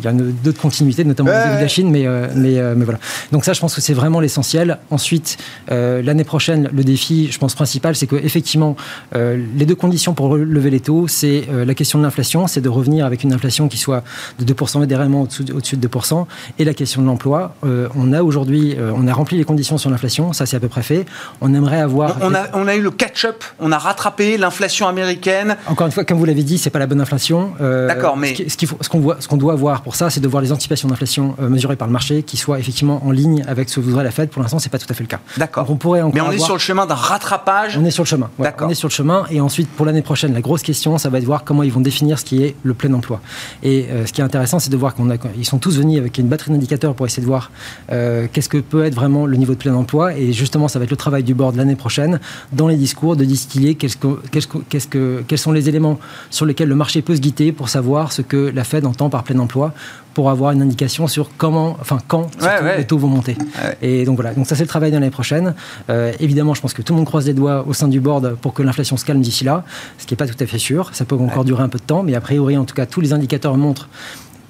[0.00, 2.98] il y a d'autres continuités, notamment de la Chine, mais, euh, mais, euh, mais, voilà.
[3.32, 4.78] Donc ça, je pense que c'est vraiment l'essentiel.
[4.90, 5.36] Ensuite,
[5.70, 8.76] euh, l'année prochaine, le défi, je pense, principal, c'est qu'effectivement,
[9.14, 13.04] les deux conditions pour relever les taux, c'est la question de l'inflation, c'est de revenir
[13.04, 14.02] avec une inflation qui soit
[14.38, 16.26] de 2% modérément au-dessus de 2%,
[16.58, 17.54] et la question de l'emploi.
[17.62, 20.82] on a aujourd'hui, on a rempli les conditions sur l'inflation, ça c'est à peu près
[20.82, 21.06] fait.
[21.40, 22.16] On aimerait avoir...
[22.22, 25.56] On a, on a eu le catch-up, on a rattrapé l'inflation américaine.
[25.66, 27.52] Encore une fois, comme vous l'avez dit, c'est pas la bonne inflation.
[27.60, 28.34] D'accord, mais...
[28.34, 30.52] Ce qu'on ce qu'on voit, ce qu'on doit voir pour ça, c'est de voir les
[30.52, 33.80] anticipations d'inflation euh, mesurées par le marché qui soient effectivement en ligne avec ce que
[33.80, 34.30] voudrait la Fed.
[34.30, 35.20] Pour l'instant, c'est pas tout à fait le cas.
[35.36, 35.66] D'accord.
[35.70, 37.78] On pourrait Mais on est sur le chemin d'un rattrapage.
[37.78, 38.30] On est sur le chemin.
[38.38, 38.68] D'accord.
[38.68, 39.24] On est sur le chemin.
[39.30, 41.72] Et ensuite, pour l'année prochaine, la grosse question, ça va être de voir comment ils
[41.72, 43.20] vont définir ce qui est le plein emploi.
[43.62, 46.28] Et euh, ce qui est intéressant, c'est de voir qu'ils sont tous venus avec une
[46.28, 47.50] batterie d'indicateurs pour essayer de voir
[47.92, 50.14] euh, qu'est-ce que peut être vraiment le niveau de plein emploi.
[50.16, 52.20] Et justement, ça va être le travail du board l'année prochaine
[52.52, 55.98] dans les discours de distiller qu'est-ce que, qu'est-ce que, quels sont les éléments
[56.30, 59.24] sur lesquels le marché peut se guider pour savoir ce que la Fed entend par
[59.24, 59.72] plein emploi
[60.14, 62.28] pour avoir une indication sur comment, enfin quand
[62.76, 63.36] les taux vont monter.
[63.80, 65.54] Et donc voilà, donc ça c'est le travail de l'année prochaine.
[65.88, 68.36] Euh, évidemment, je pense que tout le monde croise les doigts au sein du board
[68.36, 69.64] pour que l'inflation se calme d'ici là,
[69.98, 70.90] ce qui n'est pas tout à fait sûr.
[70.92, 73.00] Ça peut encore durer un peu de temps, mais a priori, en tout cas, tous
[73.00, 73.88] les indicateurs montrent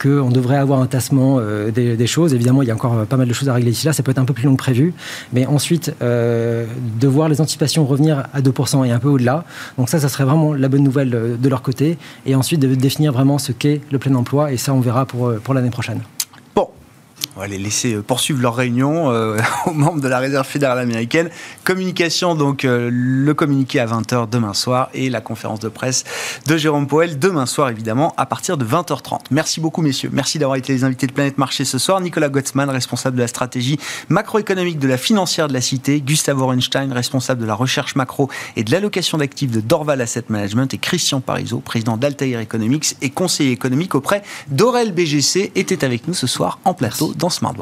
[0.01, 2.35] qu'on devrait avoir un tassement euh, des, choses.
[2.35, 3.93] Évidemment, il y a encore pas mal de choses à régler ici là.
[3.93, 4.95] Ça peut être un peu plus long que prévu.
[5.33, 6.67] Mais ensuite, euh,
[7.01, 9.45] de voir les anticipations revenir à 2% et un peu au-delà.
[9.79, 11.99] Donc ça, ça serait vraiment la bonne nouvelle euh, de leur côté.
[12.27, 14.53] Et ensuite, de définir vraiment ce qu'est le plein emploi.
[14.53, 16.01] Et ça, on verra pour, pour l'année prochaine.
[17.37, 20.79] On va les laisser euh, poursuivre leur réunion euh, aux membres de la Réserve fédérale
[20.79, 21.31] américaine.
[21.65, 26.05] Communication, donc euh, le communiqué à 20h demain soir et la conférence de presse
[26.47, 29.21] de Jérôme Poel demain soir, évidemment, à partir de 20h30.
[29.31, 30.11] Merci beaucoup, messieurs.
[30.13, 32.01] Merci d'avoir été les invités de Planète Marché ce soir.
[32.01, 36.01] Nicolas Gottsman, responsable de la stratégie macroéconomique de la financière de la Cité.
[36.01, 40.75] Gustave Orenstein, responsable de la recherche macro et de l'allocation d'actifs de Dorval Asset Management.
[40.75, 46.15] Et Christian Parizeau, président d'Altair Economics et conseiller économique auprès d'Aurel BGC, était avec nous
[46.15, 47.55] ce soir en plateau dans Smart.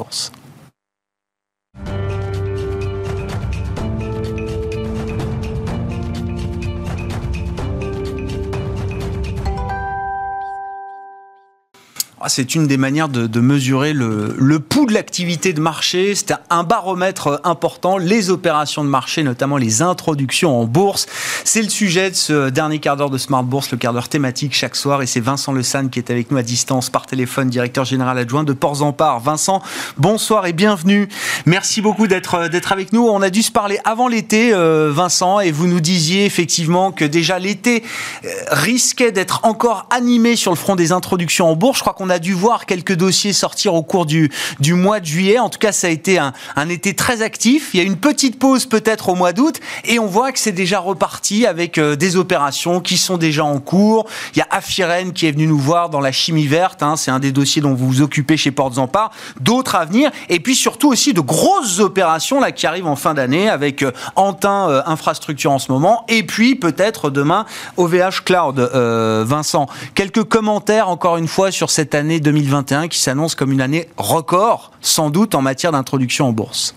[12.27, 16.13] C'est une des manières de, mesurer le, pouls de l'activité de marché.
[16.15, 17.97] C'est un baromètre important.
[17.97, 21.07] Les opérations de marché, notamment les introductions en bourse.
[21.45, 24.53] C'est le sujet de ce dernier quart d'heure de Smart Bourse, le quart d'heure thématique
[24.53, 25.01] chaque soir.
[25.01, 28.17] Et c'est Vincent Le San qui est avec nous à distance par téléphone, directeur général
[28.17, 29.19] adjoint de Ports en Part.
[29.21, 29.61] Vincent,
[29.97, 31.07] bonsoir et bienvenue.
[31.45, 33.07] Merci beaucoup d'être d'être avec nous.
[33.07, 37.05] On a dû se parler avant l'été, euh, Vincent, et vous nous disiez effectivement que
[37.05, 37.83] déjà l'été
[38.25, 41.77] euh, risquait d'être encore animé sur le front des introductions en bourse.
[41.77, 44.31] Je crois qu'on on a dû voir quelques dossiers sortir au cours du,
[44.73, 45.37] mois de juillet.
[45.37, 46.33] En tout cas, ça a été un,
[46.69, 47.69] été très actif.
[47.73, 50.51] Il y a une petite pause peut-être au mois d'août et on voit que c'est
[50.51, 54.07] déjà reparti avec euh, des opérations qui sont déjà en cours.
[54.33, 56.81] Il y a Afiren qui est venu nous voir dans la chimie verte.
[56.81, 56.95] Hein.
[56.95, 59.11] c'est un des dossiers dont vous vous occupez chez Portes en Part.
[59.39, 60.09] D'autres à venir.
[60.29, 63.91] Et puis surtout aussi de grosses opérations là qui arrivent en fin d'année avec euh,
[64.15, 66.05] Antin euh, Infrastructure en ce moment.
[66.07, 67.45] Et puis peut-être demain
[67.77, 68.59] OVH Cloud.
[68.59, 73.85] Vincent, quelques commentaires encore une fois sur cette année 2021 qui s'annonce comme une année
[73.97, 76.75] record, sans doute en matière d'introduction en bourse.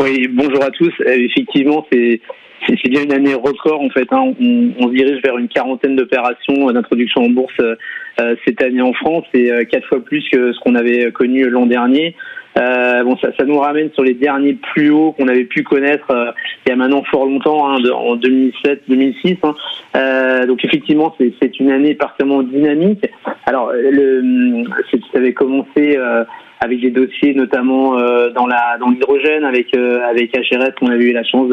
[0.00, 0.92] Oui, bonjour à tous.
[1.06, 2.20] Euh, effectivement, c'est
[2.66, 4.06] c'est bien une année record en fait.
[4.12, 4.34] Hein.
[4.78, 9.24] On, se dirige vers une quarantaine d'opérations d'introduction en bourse euh, cette année en France,
[9.34, 12.14] c'est euh, quatre fois plus que ce qu'on avait connu l'an dernier.
[12.58, 16.10] Euh, bon, ça, ça, nous ramène sur les derniers plus hauts qu'on avait pu connaître
[16.10, 16.32] euh,
[16.66, 19.38] il y a maintenant fort longtemps, hein, de, en 2007-2006.
[19.42, 19.54] Hein.
[19.96, 23.06] Euh, donc effectivement, c'est une année particulièrement dynamique.
[23.46, 26.24] Alors, le, ça avait commencé euh,
[26.60, 31.12] avec des dossiers notamment euh, dans la dans l'hydrogène avec avec HRS qu'on avait eu
[31.12, 31.50] la chance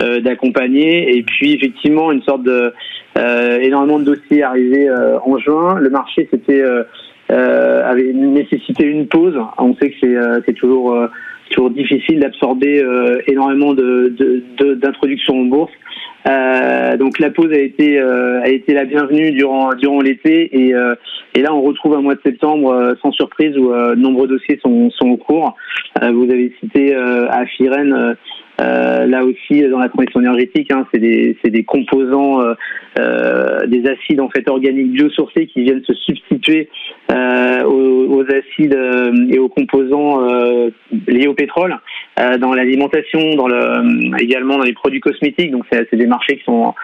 [0.00, 2.72] d'accompagner et puis effectivement une sorte de
[3.60, 5.78] énormément de dossiers arrivés en juin.
[5.80, 6.84] Le marché c'était euh,
[7.30, 9.38] avait nécessité une pause.
[9.58, 11.08] On sait que c'est euh, toujours euh,
[11.50, 12.82] toujours difficile d'absorber
[13.26, 14.14] énormément de
[14.74, 15.72] d'introductions de, en bourse.
[16.26, 20.74] Euh, donc la pause a été a été la bienvenue durant durant l'été et
[21.34, 24.90] et là on retrouve un mois de septembre sans surprise où de nombreux dossiers sont
[24.90, 25.54] sont au cours.
[26.02, 28.16] vous avez cité à Firen
[28.60, 32.54] euh, là aussi, dans la transition énergétique, hein, c'est des, des, composants, euh,
[32.98, 36.68] euh, des acides en fait organiques biosourcés qui viennent se substituer
[37.12, 38.76] euh, aux, aux, acides
[39.30, 40.20] et aux composants
[41.06, 41.76] liés au pétrole
[42.40, 45.52] dans l'alimentation, dans le, également dans les produits cosmétiques.
[45.52, 46.74] Donc, c'est des marchés qui sont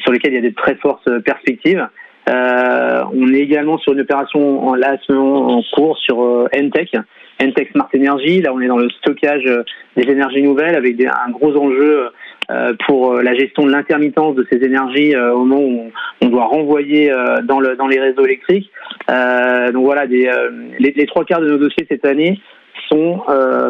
[0.00, 1.86] sur lesquels il y a des très fortes perspectives.
[2.28, 6.94] Euh, on est également sur une opération en, là, en cours sur euh, Entech,
[7.40, 8.42] Entech Smart Energy.
[8.42, 9.62] Là, on est dans le stockage euh,
[9.96, 12.10] des énergies nouvelles avec un gros enjeu
[12.50, 17.12] euh, pour la gestion de l'intermittence de ces énergies au moment où on, doit renvoyer
[17.44, 18.70] dans, le, dans les réseaux électriques.
[19.08, 22.40] donc voilà, les, trois quarts de nos dossiers cette année
[22.88, 23.22] sont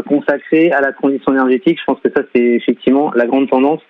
[0.07, 1.79] consacrés à la transition énergétique.
[1.81, 3.81] Je pense que ça, c'est effectivement la grande tendance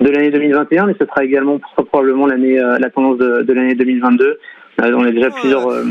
[0.00, 1.58] de l'année 2021, mais ce sera également
[1.90, 4.34] probablement l'année, euh, la tendance de, de l'année 2022 euh,
[4.78, 5.68] on a déjà plusieurs.
[5.68, 5.84] Euh,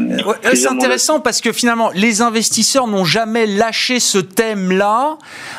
[0.53, 5.17] c'est intéressant parce que finalement, les investisseurs n'ont jamais lâché ce thème-là,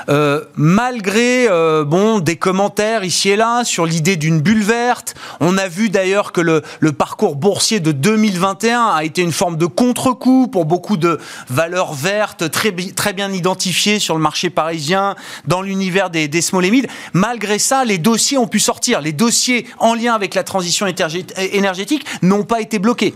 [0.09, 5.15] euh, malgré euh, bon des commentaires ici et là sur l'idée d'une bulle verte.
[5.41, 9.57] On a vu d'ailleurs que le, le, parcours boursier de 2021 a été une forme
[9.57, 11.19] de contre-coup pour beaucoup de
[11.49, 15.15] valeurs vertes très, très bien identifiées sur le marché parisien,
[15.47, 16.87] dans l'univers des, des small et mid.
[17.13, 19.01] Malgré ça, les dossiers ont pu sortir.
[19.01, 23.16] Les dossiers en lien avec la transition énergétique n'ont pas été bloqués.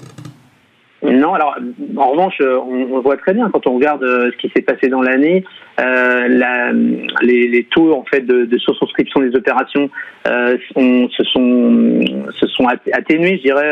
[1.03, 1.57] Non, alors
[1.97, 4.89] en revanche, euh, on, voit très bien quand on regarde euh, ce qui s'est passé
[4.89, 5.45] dans l'année,
[5.81, 6.73] euh,
[7.23, 9.91] les, les, taux en fait de, de des opérations
[10.27, 12.01] euh, se sont
[12.39, 13.71] se sont atténués, je dirais,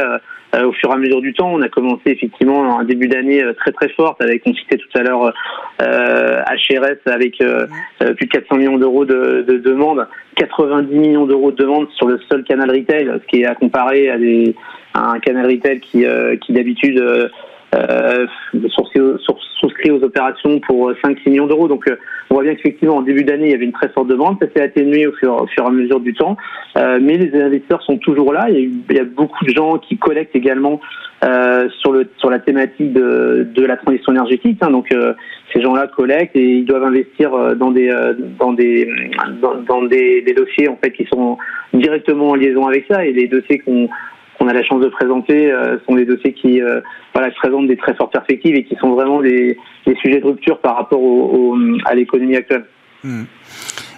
[0.54, 1.52] au fur et à mesure du temps.
[1.52, 5.02] On a commencé effectivement un début d'année très très forte avec, on citait tout à
[5.02, 5.32] l'heure
[5.80, 10.06] HRS avec plus de 400 millions d'euros de, de demandes,
[10.36, 14.08] 90 millions d'euros de demandes sur le seul canal retail, ce qui est à comparer
[14.10, 14.54] à, des,
[14.94, 16.04] à un canal retail qui,
[16.40, 17.30] qui d'habitude
[17.74, 18.26] euh,
[19.60, 21.68] souscrit aux opérations pour 5-6 millions d'euros.
[21.68, 21.96] Donc, euh,
[22.30, 24.36] on voit bien qu'effectivement, en début d'année, il y avait une très forte demande.
[24.40, 26.36] Ça s'est atténué au fur, et à mesure du temps.
[26.76, 28.48] Euh, mais les investisseurs sont toujours là.
[28.50, 30.80] Il y a, beaucoup de gens qui collectent également
[31.24, 34.58] euh, sur, le, sur la thématique de, de la transition énergétique.
[34.60, 34.70] Hein.
[34.70, 35.14] Donc, euh,
[35.52, 37.90] ces gens-là collectent et ils doivent investir euh, dans des,
[38.38, 38.88] dans des,
[39.66, 41.38] dans, des, dossiers en fait qui sont
[41.72, 43.04] directement en liaison avec ça.
[43.04, 43.88] Et les dossiers qu'on
[44.38, 46.80] qu'on a la chance de présenter euh, sont des dossiers qui euh,
[47.14, 49.58] voilà, présentent des très fortes perspectives et qui sont vraiment des,
[50.02, 52.64] sujets de rupture par rapport au, à l'économie actuelle.
[53.02, 53.24] Hmm.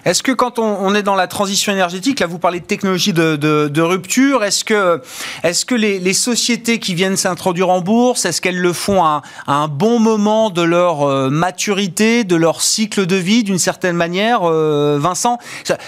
[0.03, 3.81] Est-ce que quand on, est dans la transition énergétique, là vous parlez de technologie de,
[3.81, 5.01] rupture, est-ce que,
[5.43, 9.67] est que les, sociétés qui viennent s'introduire en bourse, est-ce qu'elles le font à, un
[9.67, 14.97] bon moment de leur euh, maturité, de leur cycle de vie d'une certaine manière, euh,
[14.99, 15.37] Vincent?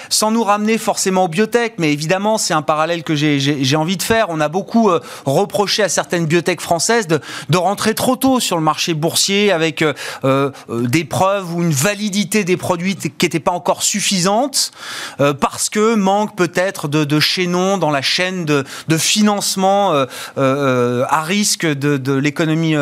[0.10, 4.04] Sans nous ramener forcément aux biotech, mais évidemment c'est un parallèle que j'ai envie de
[4.04, 4.28] faire.
[4.30, 8.58] On a beaucoup euh, reproché à certaines biotech françaises de, de, rentrer trop tôt sur
[8.58, 9.84] le marché boursier avec
[10.24, 14.72] des preuves ou une validité des produits qui n'étaient pas encore suffisantes suffisante
[15.20, 20.06] euh, parce que manque peut-être de, de chaînon dans la chaîne de, de financement euh,
[20.38, 22.76] euh, à risque de, de l'économie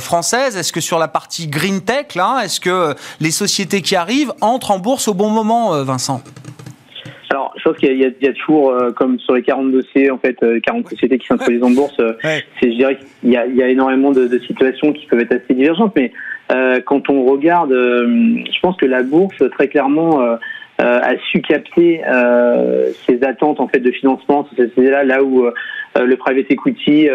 [0.00, 0.56] française.
[0.56, 4.70] Est-ce que sur la partie green tech, là, est-ce que les sociétés qui arrivent entrent
[4.70, 6.22] en bourse au bon moment, Vincent?
[7.30, 10.38] Alors, je pense qu'il y, y, a toujours, comme sur les 40 dossiers, en fait,
[10.62, 13.68] 40 sociétés qui s'introduisent en bourse, c'est, je dirais qu'il y a, il y a
[13.68, 16.12] énormément de, de, situations qui peuvent être assez divergentes, mais
[16.50, 20.36] euh, quand on regarde, je pense que la bourse, très clairement, euh,
[20.78, 25.44] a su capter euh, ses attentes en fait de financement sur ces là là où
[25.44, 25.52] euh,
[25.96, 27.08] le private equity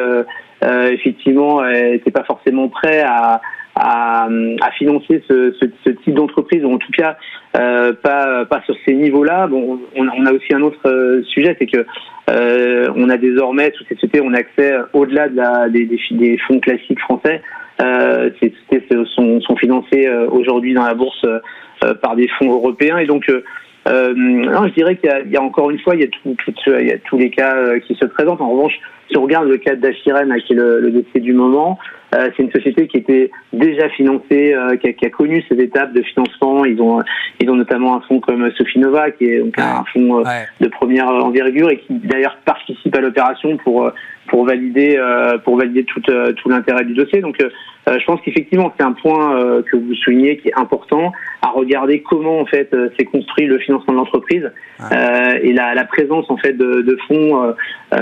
[0.61, 3.41] effectivement n'était pas forcément prêt à,
[3.75, 4.27] à,
[4.61, 7.17] à financer ce, ce, ce type d'entreprise, ou en tout cas
[7.57, 9.47] euh, pas, pas sur ces niveaux-là.
[9.47, 11.85] Bon, on, on, a aussi un autre sujet, c'est que
[12.29, 16.37] euh, on a désormais, toutes ces sociétés, on a accès au-delà de la, des, des,
[16.47, 17.41] fonds classiques français.
[17.81, 21.39] Euh, ces sociétés sont, sont financées aujourd'hui dans la bourse euh,
[22.01, 22.97] par des fonds européens.
[22.97, 23.43] Et donc, euh,
[23.87, 26.35] euh, non, je dirais qu'il y, a encore une fois, il y a, tout,
[26.79, 28.41] il y a tous les cas qui se présentent.
[28.41, 28.79] En revanche,
[29.09, 31.77] si on regarde le cas d'Achiren, qui est le, le, dossier du moment,
[32.15, 35.55] euh, c'est une société qui était déjà financée, euh, qui, a, qui, a, connu ces
[35.55, 36.65] étapes de financement.
[36.65, 37.01] Ils ont,
[37.39, 40.23] ils ont notamment un fonds comme Sofinova, qui est donc un fonds
[40.59, 43.91] de première envergure et qui d'ailleurs participe à l'opération pour
[44.33, 44.99] pour valider
[45.45, 47.21] pour valider tout tout l'intérêt du dossier.
[47.21, 47.37] Donc
[47.87, 51.11] euh, je pense qu'effectivement, c'est un point euh, que vous soulignez qui est important
[51.41, 54.51] à regarder comment en fait euh, s'est construit le financement de l'entreprise
[55.41, 57.53] et la, la, présence en fait de, de fonds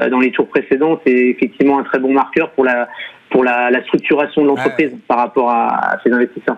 [0.09, 2.87] dans les tours précédents, c'est effectivement un très bon marqueur pour la
[3.29, 6.57] pour la, la structuration de l'entreprise par rapport à, à ces investisseurs.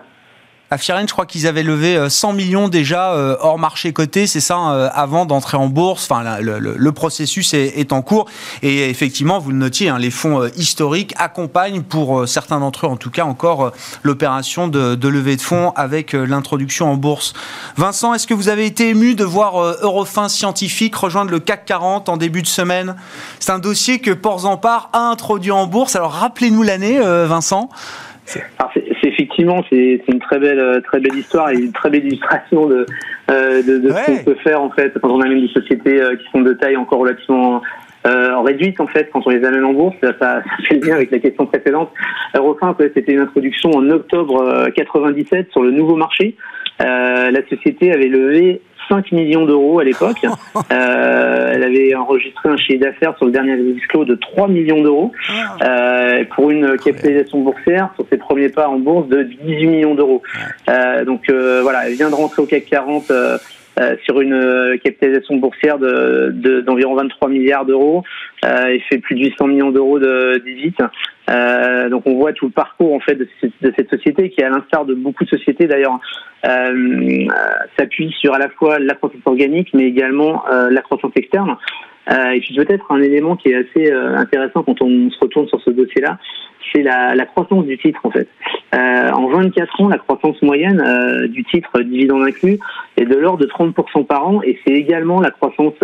[0.74, 4.26] À Firenze, je crois qu'ils avaient levé 100 euh, millions déjà euh, hors marché coté,
[4.26, 6.10] c'est ça, euh, avant d'entrer en bourse.
[6.10, 8.28] Enfin, le, processus est, en cours.
[8.60, 12.96] Et effectivement, vous le notiez, hein, les fonds historiques accompagnent, pour certains d'entre eux en
[12.96, 13.70] tout cas, encore
[14.02, 17.34] l'opération de, levée de fonds avec l'introduction en bourse.
[17.76, 22.08] Vincent, est-ce que vous avez été ému de voir Eurofin Scientifique rejoindre le CAC 40
[22.08, 22.96] en début de semaine?
[23.38, 25.94] C'est un dossier que Port Zampar a introduit en bourse.
[25.94, 27.68] Alors rappelez-nous l'année, Vincent.
[28.26, 28.42] C'est,
[29.34, 32.86] effectivement c'est, une très belle euh, très belle histoire et une très belle illustration de
[33.30, 36.16] euh, de, de ce qu'on peut faire en fait quand on amène des sociétés euh,
[36.16, 37.62] qui sont de taille encore relativement
[38.06, 39.96] euh, réduite en fait quand on les amène en bourse.
[40.02, 41.90] Ça, ça, fait le lien avec la question précédente.
[42.36, 46.36] Eurofin, c'était une introduction en octobre 97 sur le nouveau marché.
[46.82, 50.24] Euh, la société avait levé 5 millions d'euros à l'époque.
[50.72, 53.56] Euh, elle avait enregistré un chiffre d'affaires sur le dernier
[53.88, 55.12] clos de 3 millions d'euros
[55.62, 60.22] euh, pour une capitalisation boursière sur ses premiers pas en bourse de 18 millions d'euros.
[60.68, 63.12] Euh, donc voilà, elle vient de rentrer au CAC 40
[63.78, 68.02] euh, euh, sur une capitalisation boursière de, d'environ 23 milliards d'euros.
[68.44, 70.42] Euh, il fait plus de 800 millions d'euros de.
[71.30, 73.26] Euh, donc on voit tout le parcours en fait de,
[73.76, 75.98] cette société qui, à l'instar de beaucoup de sociétés d'ailleurs,
[76.46, 77.26] euh,
[77.78, 81.56] s'appuie sur à la fois la croissance organique, mais également euh, la croissance externe.
[82.10, 85.48] Euh, et puis peut-être un élément qui est assez euh, intéressant quand on se retourne
[85.48, 86.18] sur ce dossier-là,
[86.72, 88.28] c'est la, croissance du titre en fait.
[88.74, 92.58] Euh, en 24 ans, la croissance moyenne euh, du titre dividende inclus
[92.96, 95.74] est de l'ordre de 30% par an et c'est également la croissance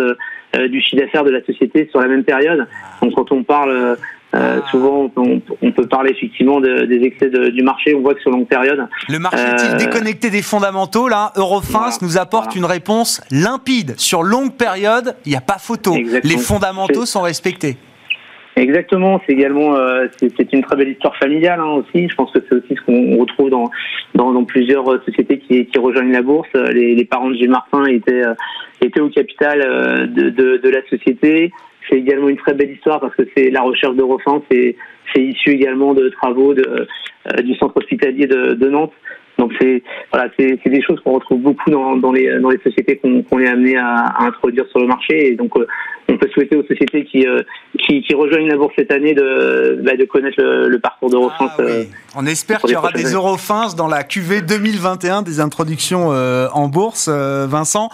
[0.69, 2.67] du chiffre d'affaires de la société sur la même période.
[3.03, 3.97] Donc quand on parle
[4.35, 7.95] euh, souvent, on, on, peut parler effectivement de, des excès de, du marché.
[7.95, 8.87] On voit que sur longue période.
[9.09, 13.95] Le marché est-il déconnecté des fondamentaux Là, Eurofins nous apporte une réponse limpide.
[13.99, 15.95] Sur longue période, il n'y a pas photo.
[16.23, 17.77] Les fondamentaux sont respectés.
[18.57, 19.77] Exactement, c'est également
[20.19, 22.09] c'est une très belle histoire familiale hein, aussi.
[22.09, 23.71] Je pense que c'est aussi ce qu'on retrouve dans,
[24.15, 26.49] dans, plusieurs sociétés qui, qui rejoignent la bourse.
[26.55, 28.23] Les, les parents de Gilles Martin étaient
[28.83, 29.61] étaient au capital
[30.13, 31.53] de, de, de la société.
[31.91, 34.77] C'est également une très belle histoire parce que c'est la recherche de refin, c'est
[35.17, 36.87] issu également de travaux de,
[37.43, 38.93] du centre hospitalier de Nantes.
[39.41, 39.83] Donc c'est
[40.13, 43.49] voilà, c'est des choses qu'on retrouve beaucoup dans, dans, les dans les sociétés qu'on est
[43.49, 45.29] amené à, à, introduire sur le marché.
[45.29, 45.67] Et donc euh,
[46.11, 47.41] on peut souhaiter aux sociétés qui, euh,
[47.87, 51.49] qui, qui, rejoignent la bourse cette année de, bah, de connaître le, parcours d'Eurofins.
[51.59, 51.85] Ah, euh,
[52.17, 57.09] on espère qu'il y aura des Eurofins dans la QV 2021 des introductions en bourse.
[57.09, 57.89] Vincent,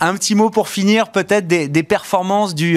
[0.00, 2.76] un petit mot pour finir, peut-être des, des, performances du,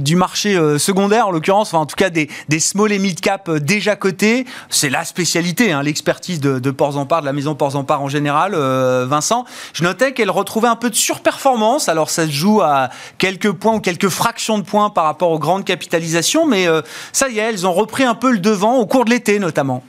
[0.00, 3.50] du marché secondaire, en l'occurrence, enfin, en tout cas des, des small et mid cap
[3.50, 4.44] déjà cotés.
[4.68, 8.52] C'est la spécialité, hein, l'expertise de, de De la maison Ports-en-Par en général.
[8.54, 11.88] Vincent, je notais qu'elle retrouvait un peu de surperformance.
[11.88, 15.38] Alors ça se joue à quelques points ou quelques fractions de points par rapport aux
[15.38, 16.80] grandes capitalisations, mais euh,
[17.12, 19.82] ça y est, elles ont repris un peu le devant au cours de l'été notamment.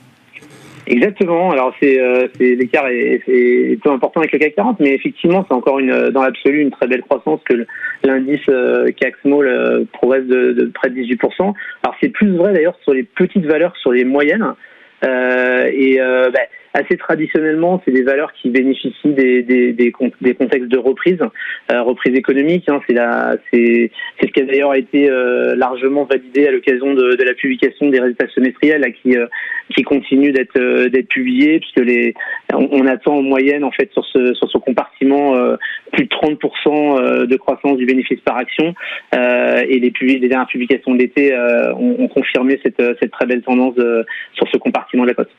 [0.88, 1.50] Exactement.
[1.50, 3.20] Alors c'est euh, l'écart est,
[3.82, 5.80] peu important avec le CAC 40, mais effectivement c'est encore
[6.12, 7.66] dans l'absolu une très belle croissance que
[8.04, 11.40] l'indice euh, CAC Small progresse de, près de 18%.
[11.82, 14.54] Alors c'est plus vrai d'ailleurs sur les petites valeurs sur les moyennes.
[15.02, 16.40] et bah,
[16.76, 21.18] assez traditionnellement, c'est des valeurs qui bénéficient des, contextes de reprise,
[21.72, 22.68] euh, reprise économique.
[22.68, 23.90] Hein, c'est
[24.22, 28.28] ce qui a d'ailleurs été euh, largement validé à l'occasion de, la publication des résultats
[28.34, 29.26] semestriels qui, euh,
[29.74, 32.14] qui continuent d'être, euh, d'être publiés, puisque les,
[32.52, 35.34] on, attend en moyenne en fait sur ce, compartiment
[35.92, 38.74] plus de 30% de croissance du bénéfice par action.
[39.12, 41.36] et les, les dernières publications de l'été
[41.76, 43.76] ont, ont, confirmé cette, cette très belle tendance
[44.32, 45.30] sur ce compartiment de la cote.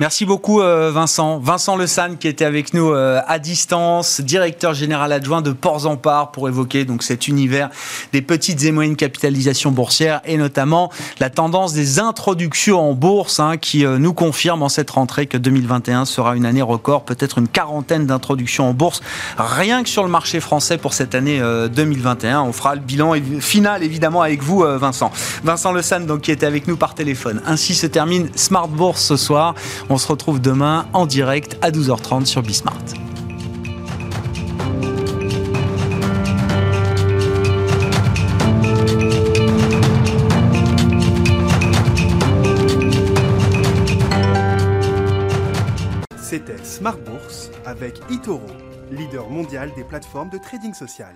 [0.00, 1.38] Merci beaucoup euh, Vincent.
[1.38, 5.86] Vincent Le San qui était avec nous euh, à distance, directeur général adjoint de Ports
[5.86, 7.70] en Part pour évoquer donc cet univers
[8.12, 10.90] des petites et moyennes capitalisations boursières et notamment
[11.20, 15.38] la tendance des introductions en bourse hein, qui euh, nous confirme en cette rentrée que
[15.38, 19.00] 2021 sera une année record, peut-être une quarantaine d'introductions en bourse
[19.38, 22.42] rien que sur le marché français pour cette année 2021.
[22.42, 25.12] On fera le bilan final évidemment avec vous Vincent.
[25.44, 27.40] Vincent Le San donc qui était avec nous par téléphone.
[27.46, 29.54] Ainsi se termine Smart Bourse ce soir.
[29.90, 32.74] On se retrouve demain en direct à 12h30 sur Bismart.
[46.16, 48.40] C'était Smart Bourse avec Itoro,
[48.90, 51.14] leader mondial des plateformes de trading social.